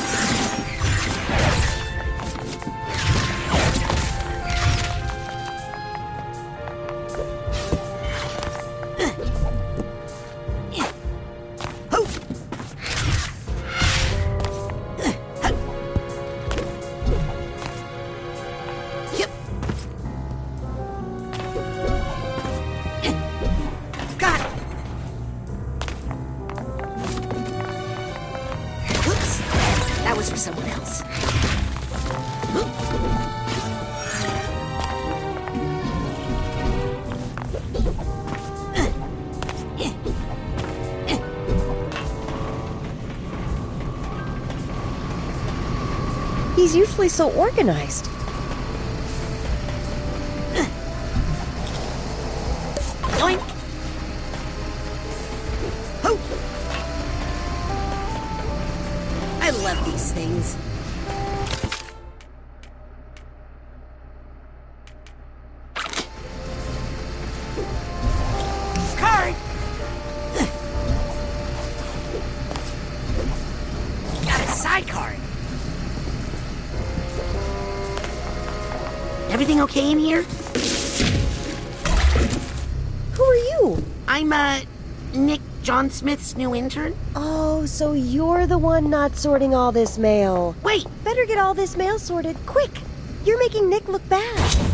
Usually 46.75 47.11
so 47.11 47.31
organized. 47.33 48.12
Everything 79.33 79.63
okay 79.63 79.91
in 79.91 79.99
here? 79.99 80.25
Who 83.15 83.25
are 83.25 83.35
you? 83.35 83.83
I'm, 84.07 84.31
uh, 84.31 84.61
Nick 85.15 85.41
Johnson's 85.63 86.37
new 86.37 86.55
intern. 86.55 86.95
Oh, 87.17 87.65
so 87.65 87.95
you're 87.95 88.47
the 88.47 88.59
one 88.59 88.91
not 88.91 89.17
sorting 89.17 89.55
all 89.55 89.73
this 89.73 89.97
mail. 89.97 90.55
Wait! 90.63 90.87
Better 91.03 91.25
get 91.25 91.39
all 91.39 91.55
this 91.55 91.79
mail 91.79 91.99
sorted, 91.99 92.37
quick! 92.45 92.83
You're 93.25 93.39
making 93.39 93.71
Nick 93.71 93.89
look 93.89 94.07
bad. 94.11 94.72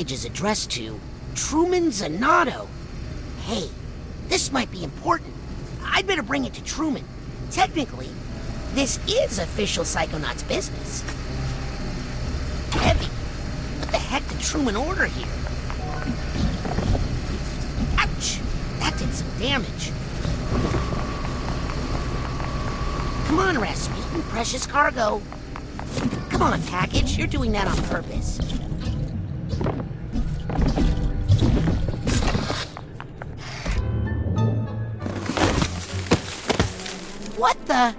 Package 0.00 0.12
is 0.12 0.24
addressed 0.24 0.70
to 0.70 0.98
Truman 1.34 1.90
Zanotto. 1.90 2.68
Hey, 3.42 3.68
this 4.28 4.50
might 4.50 4.70
be 4.70 4.82
important. 4.82 5.34
I'd 5.84 6.06
better 6.06 6.22
bring 6.22 6.46
it 6.46 6.54
to 6.54 6.64
Truman. 6.64 7.04
Technically, 7.50 8.08
this 8.72 8.98
is 9.06 9.38
official 9.38 9.84
Psychonauts 9.84 10.48
business. 10.48 11.02
Heavy. 12.72 13.04
What 13.04 13.90
the 13.90 13.98
heck 13.98 14.26
did 14.26 14.40
Truman 14.40 14.74
order 14.74 15.04
here? 15.04 15.28
Ouch! 17.98 18.40
That 18.78 18.96
did 18.96 19.12
some 19.12 19.28
damage. 19.38 19.92
Come 23.26 23.38
on, 23.38 23.56
Razputin, 23.56 24.22
precious 24.30 24.66
cargo. 24.66 25.20
Come 26.30 26.40
on, 26.40 26.62
package. 26.62 27.18
You're 27.18 27.26
doing 27.26 27.52
that 27.52 27.66
on 27.66 27.76
purpose. 27.84 28.40
What 37.40 37.56
the? 37.66 37.94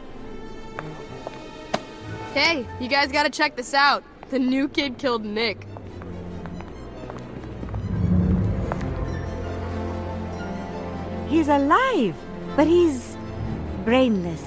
Hey, 2.35 2.67
you 2.79 2.87
guys 2.87 3.11
gotta 3.11 3.31
check 3.31 3.55
this 3.55 3.73
out. 3.73 4.03
The 4.29 4.37
new 4.37 4.69
kid 4.69 4.99
killed 4.99 5.25
Nick. 5.25 5.65
He's 11.27 11.47
alive, 11.47 12.15
but 12.55 12.67
he's 12.67 13.17
brainless. 13.83 14.43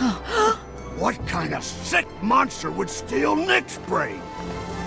what 0.98 1.14
kind 1.28 1.54
of 1.54 1.62
sick 1.62 2.08
monster 2.24 2.72
would 2.72 2.90
steal 2.90 3.36
Nick's 3.36 3.78
brain? 3.86 4.20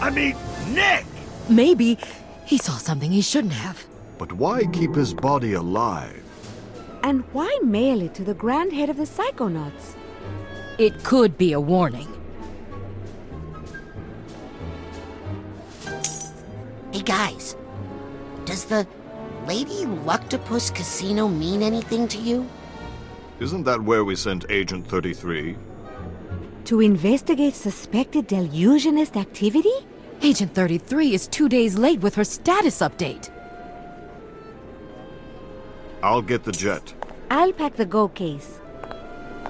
I 0.02 0.10
mean, 0.10 0.36
Nick! 0.72 1.06
Maybe 1.48 1.98
he 2.46 2.58
saw 2.58 2.74
something 2.74 3.14
he 3.14 3.22
shouldn't 3.22 3.54
have. 3.54 3.86
But 4.18 4.34
why 4.34 4.66
keep 4.74 4.94
his 4.94 5.14
body 5.14 5.54
alive? 5.54 6.23
And 7.04 7.26
why 7.34 7.60
mail 7.62 8.02
it 8.02 8.16
to 8.16 8.24
the 8.24 8.34
grand 8.34 8.72
head 8.72 8.90
of 8.90 8.96
the 8.96 9.04
Psychonauts? 9.04 9.96
It 10.78 11.04
could 11.04 11.38
be 11.38 11.52
a 11.52 11.60
warning. 11.60 12.08
Hey 16.94 17.02
guys, 17.04 17.58
does 18.46 18.64
the 18.64 18.88
Lady 19.46 19.86
Luctopus 20.06 20.74
Casino 20.74 21.28
mean 21.28 21.62
anything 21.62 22.08
to 22.08 22.18
you? 22.18 22.48
Isn't 23.42 23.64
that 23.64 23.82
where 23.82 24.06
we 24.06 24.16
sent 24.16 24.46
Agent 24.50 24.88
33? 24.88 25.58
To 26.66 26.80
investigate 26.80 27.56
suspected 27.56 28.30
Deluginist 28.30 29.20
activity? 29.20 29.74
Agent 30.22 30.56
33 30.56 31.14
is 31.14 31.28
two 31.28 31.50
days 31.50 31.78
late 31.78 32.00
with 32.00 32.16
her 32.16 32.24
status 32.24 32.80
update. 32.80 33.30
I'll 36.04 36.22
get 36.22 36.44
the 36.44 36.52
jet. 36.52 36.94
I'll 37.32 37.54
pack 37.54 37.78
the 37.78 37.86
go 37.86 38.10
case. 38.10 38.60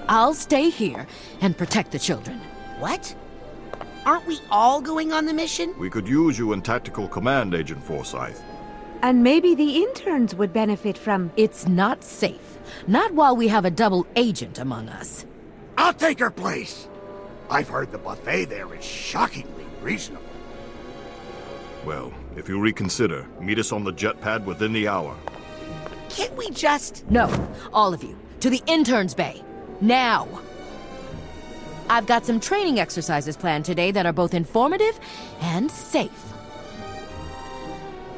I'll 0.07 0.35
stay 0.35 0.69
here 0.69 1.07
and 1.41 1.57
protect 1.57 1.91
the 1.91 1.97
children. 1.97 2.39
What? 2.77 3.15
Aren't 4.05 4.27
we 4.27 4.39
all 4.51 4.79
going 4.79 5.11
on 5.11 5.25
the 5.25 5.33
mission? 5.33 5.73
We 5.79 5.89
could 5.89 6.07
use 6.07 6.37
you 6.37 6.53
in 6.53 6.61
tactical 6.61 7.07
command, 7.07 7.55
Agent 7.55 7.83
Forsythe. 7.83 8.37
And 9.01 9.23
maybe 9.23 9.55
the 9.55 9.77
interns 9.77 10.35
would 10.35 10.53
benefit 10.53 10.95
from. 10.95 11.31
It's 11.37 11.67
not 11.67 12.03
safe. 12.03 12.59
Not 12.85 13.11
while 13.15 13.35
we 13.35 13.47
have 13.47 13.65
a 13.65 13.71
double 13.71 14.05
agent 14.15 14.59
among 14.59 14.89
us. 14.89 15.25
I'll 15.75 15.93
take 15.93 16.19
her 16.19 16.29
place. 16.29 16.87
I've 17.49 17.67
heard 17.67 17.91
the 17.91 17.97
buffet 17.97 18.45
there 18.45 18.71
is 18.75 18.85
shockingly 18.85 19.65
reasonable. 19.81 20.23
Well, 21.83 22.13
if 22.37 22.47
you 22.47 22.59
reconsider, 22.59 23.25
meet 23.41 23.57
us 23.57 23.71
on 23.71 23.83
the 23.83 23.91
jet 23.91 24.21
pad 24.21 24.45
within 24.45 24.71
the 24.71 24.87
hour. 24.87 25.17
Can't 26.15 26.35
we 26.37 26.49
just. 26.51 27.09
No, 27.09 27.29
all 27.73 27.93
of 27.93 28.03
you. 28.03 28.17
To 28.41 28.49
the 28.49 28.61
interns' 28.67 29.13
bay. 29.13 29.41
Now! 29.81 30.27
I've 31.89 32.05
got 32.05 32.25
some 32.25 32.39
training 32.39 32.79
exercises 32.79 33.35
planned 33.35 33.65
today 33.65 33.91
that 33.91 34.05
are 34.05 34.13
both 34.13 34.33
informative 34.33 34.99
and 35.41 35.69
safe. 35.69 36.11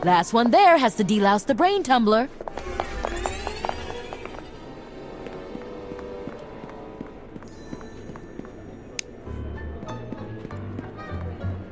Last 0.04 0.34
one 0.34 0.52
there 0.52 0.78
has 0.78 0.96
to 0.96 1.04
delouse 1.04 1.46
the 1.46 1.56
brain 1.56 1.84
tumbler. 1.84 2.30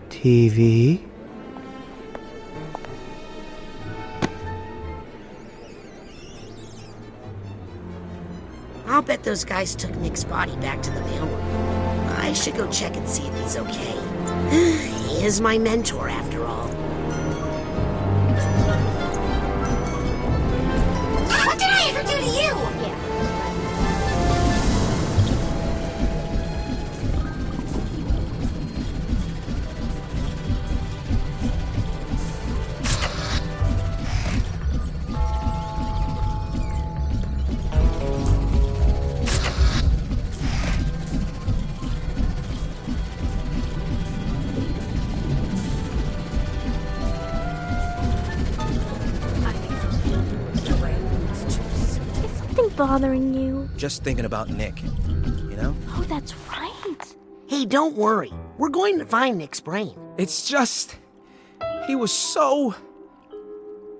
TV? 0.10 1.13
I'll 8.88 9.02
bet 9.02 9.24
those 9.24 9.46
guys 9.46 9.76
took 9.76 9.96
Nick's 9.98 10.24
body 10.24 10.56
back 10.58 10.82
to 10.84 10.92
the 10.92 11.00
mailroom. 11.02 12.18
I 12.20 12.34
should 12.34 12.56
go 12.56 12.70
check 12.70 12.96
and 12.96 13.08
see 13.08 13.24
if 13.24 13.42
he's 13.42 13.58
okay. 13.58 13.98
he 15.08 15.26
is 15.26 15.42
my 15.42 15.58
mentor, 15.58 16.10
after 16.10 16.46
all. 16.46 16.83
Bothering 52.94 53.34
you? 53.34 53.68
Just 53.76 54.04
thinking 54.04 54.26
about 54.26 54.50
Nick. 54.52 54.84
You 54.84 55.58
know? 55.58 55.76
Oh, 55.90 56.06
that's 56.08 56.36
right. 56.48 57.16
Hey, 57.48 57.66
don't 57.66 57.96
worry. 57.96 58.32
We're 58.60 58.70
going 58.70 59.00
to 59.00 59.06
find 59.08 59.40
Nick's 59.40 59.60
brain. 59.60 59.98
It's 60.20 60.48
just. 60.48 60.96
He 61.88 61.96
was 61.96 62.12
so. 62.12 62.76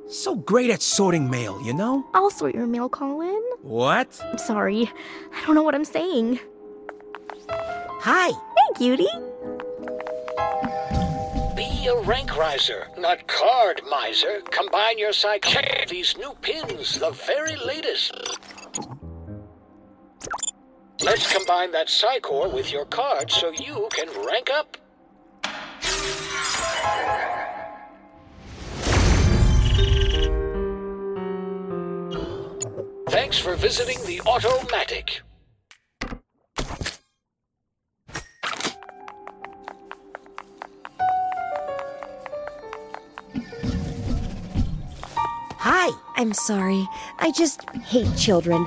so 0.08 0.36
great 0.36 0.70
at 0.70 0.84
sorting 0.84 1.28
mail, 1.28 1.60
you 1.64 1.74
know? 1.74 2.06
I'll 2.14 2.30
sort 2.30 2.54
your 2.54 2.68
mail, 2.68 2.88
Colin. 2.88 3.42
What? 3.64 4.22
I'm 4.32 4.38
sorry. 4.38 4.92
I 5.34 5.44
don't 5.44 5.56
know 5.56 5.64
what 5.64 5.74
I'm 5.74 5.86
saying. 5.86 6.40
Hi. 7.50 8.28
Hey, 8.30 8.70
cutie. 8.78 9.08
Be 11.56 11.88
a 11.88 12.00
rank 12.02 12.38
riser, 12.38 12.88
not 13.00 13.28
card 13.28 13.82
miser. 13.90 14.42
Combine 14.52 15.00
your 15.00 15.14
psych. 15.14 15.46
Check 15.46 15.88
these 15.90 16.16
new 16.16 16.36
pins, 16.42 17.00
the 17.00 17.10
very 17.10 17.56
latest. 17.56 18.14
Let's 21.04 21.32
combine 21.32 21.72
that 21.72 21.88
Psycore 21.88 22.52
with 22.52 22.72
your 22.72 22.86
card 22.86 23.30
so 23.30 23.52
you 23.52 23.90
can 23.92 24.08
rank 24.26 24.50
up. 24.50 24.78
Thanks 33.10 33.38
for 33.38 33.56
visiting 33.56 33.98
the 34.06 34.22
Otto-Matic. 34.26 35.20
Hi. 45.58 45.90
I'm 46.16 46.34
sorry. 46.34 46.88
I 47.20 47.32
just 47.32 47.68
hate 47.86 48.16
children. 48.16 48.66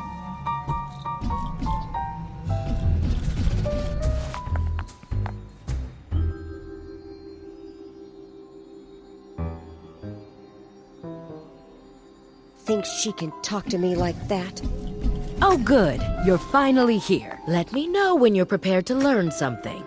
She 12.87 13.12
can 13.12 13.32
talk 13.43 13.66
to 13.66 13.78
me 13.78 13.95
like 13.95 14.16
that? 14.28 14.62
Oh, 15.43 15.59
good. 15.59 16.01
You're 16.24 16.39
finally 16.39 16.99
here. 16.99 17.39
Let 17.47 17.72
me 17.72 17.89
know 17.89 18.14
when 18.14 18.34
you're 18.34 18.47
prepared 18.47 18.87
to 18.87 18.95
learn 18.95 19.30
something. 19.30 19.82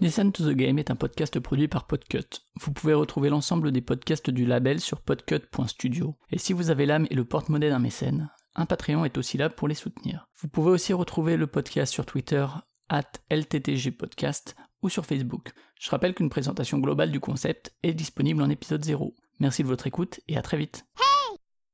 Listen 0.00 0.32
to 0.32 0.42
the 0.42 0.54
Game 0.54 0.78
est 0.78 0.90
un 0.90 0.96
podcast 0.96 1.38
produit 1.40 1.68
par 1.68 1.86
Podcut. 1.86 2.40
Vous 2.60 2.72
pouvez 2.72 2.94
retrouver 2.94 3.28
l'ensemble 3.28 3.70
des 3.70 3.82
podcasts 3.82 4.30
du 4.30 4.46
label 4.46 4.80
sur 4.80 5.00
podcut.studio. 5.00 6.16
Et 6.30 6.38
si 6.38 6.54
vous 6.54 6.70
avez 6.70 6.86
l'âme 6.86 7.06
et 7.10 7.14
le 7.14 7.24
porte-monnaie 7.24 7.68
d'un 7.68 7.78
mécène, 7.78 8.30
un 8.54 8.64
Patreon 8.66 9.04
est 9.04 9.18
aussi 9.18 9.36
là 9.36 9.50
pour 9.50 9.68
les 9.68 9.74
soutenir. 9.74 10.26
Vous 10.40 10.48
pouvez 10.48 10.70
aussi 10.70 10.92
retrouver 10.94 11.36
le 11.36 11.46
podcast 11.46 11.92
sur 11.92 12.06
Twitter 12.06 12.46
at 12.88 13.10
LTTG 13.30 13.90
Podcast 13.90 14.56
ou 14.82 14.88
sur 14.88 15.04
Facebook. 15.04 15.52
Je 15.78 15.90
rappelle 15.90 16.14
qu'une 16.14 16.30
présentation 16.30 16.78
globale 16.78 17.12
du 17.12 17.20
concept 17.20 17.74
est 17.82 17.94
disponible 17.94 18.42
en 18.42 18.48
épisode 18.50 18.84
0. 18.84 19.14
Merci 19.38 19.62
de 19.62 19.68
votre 19.68 19.86
écoute 19.86 20.20
et 20.28 20.36
à 20.36 20.42
très 20.42 20.56
vite. 20.56 20.86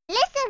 Listen. 0.08 0.45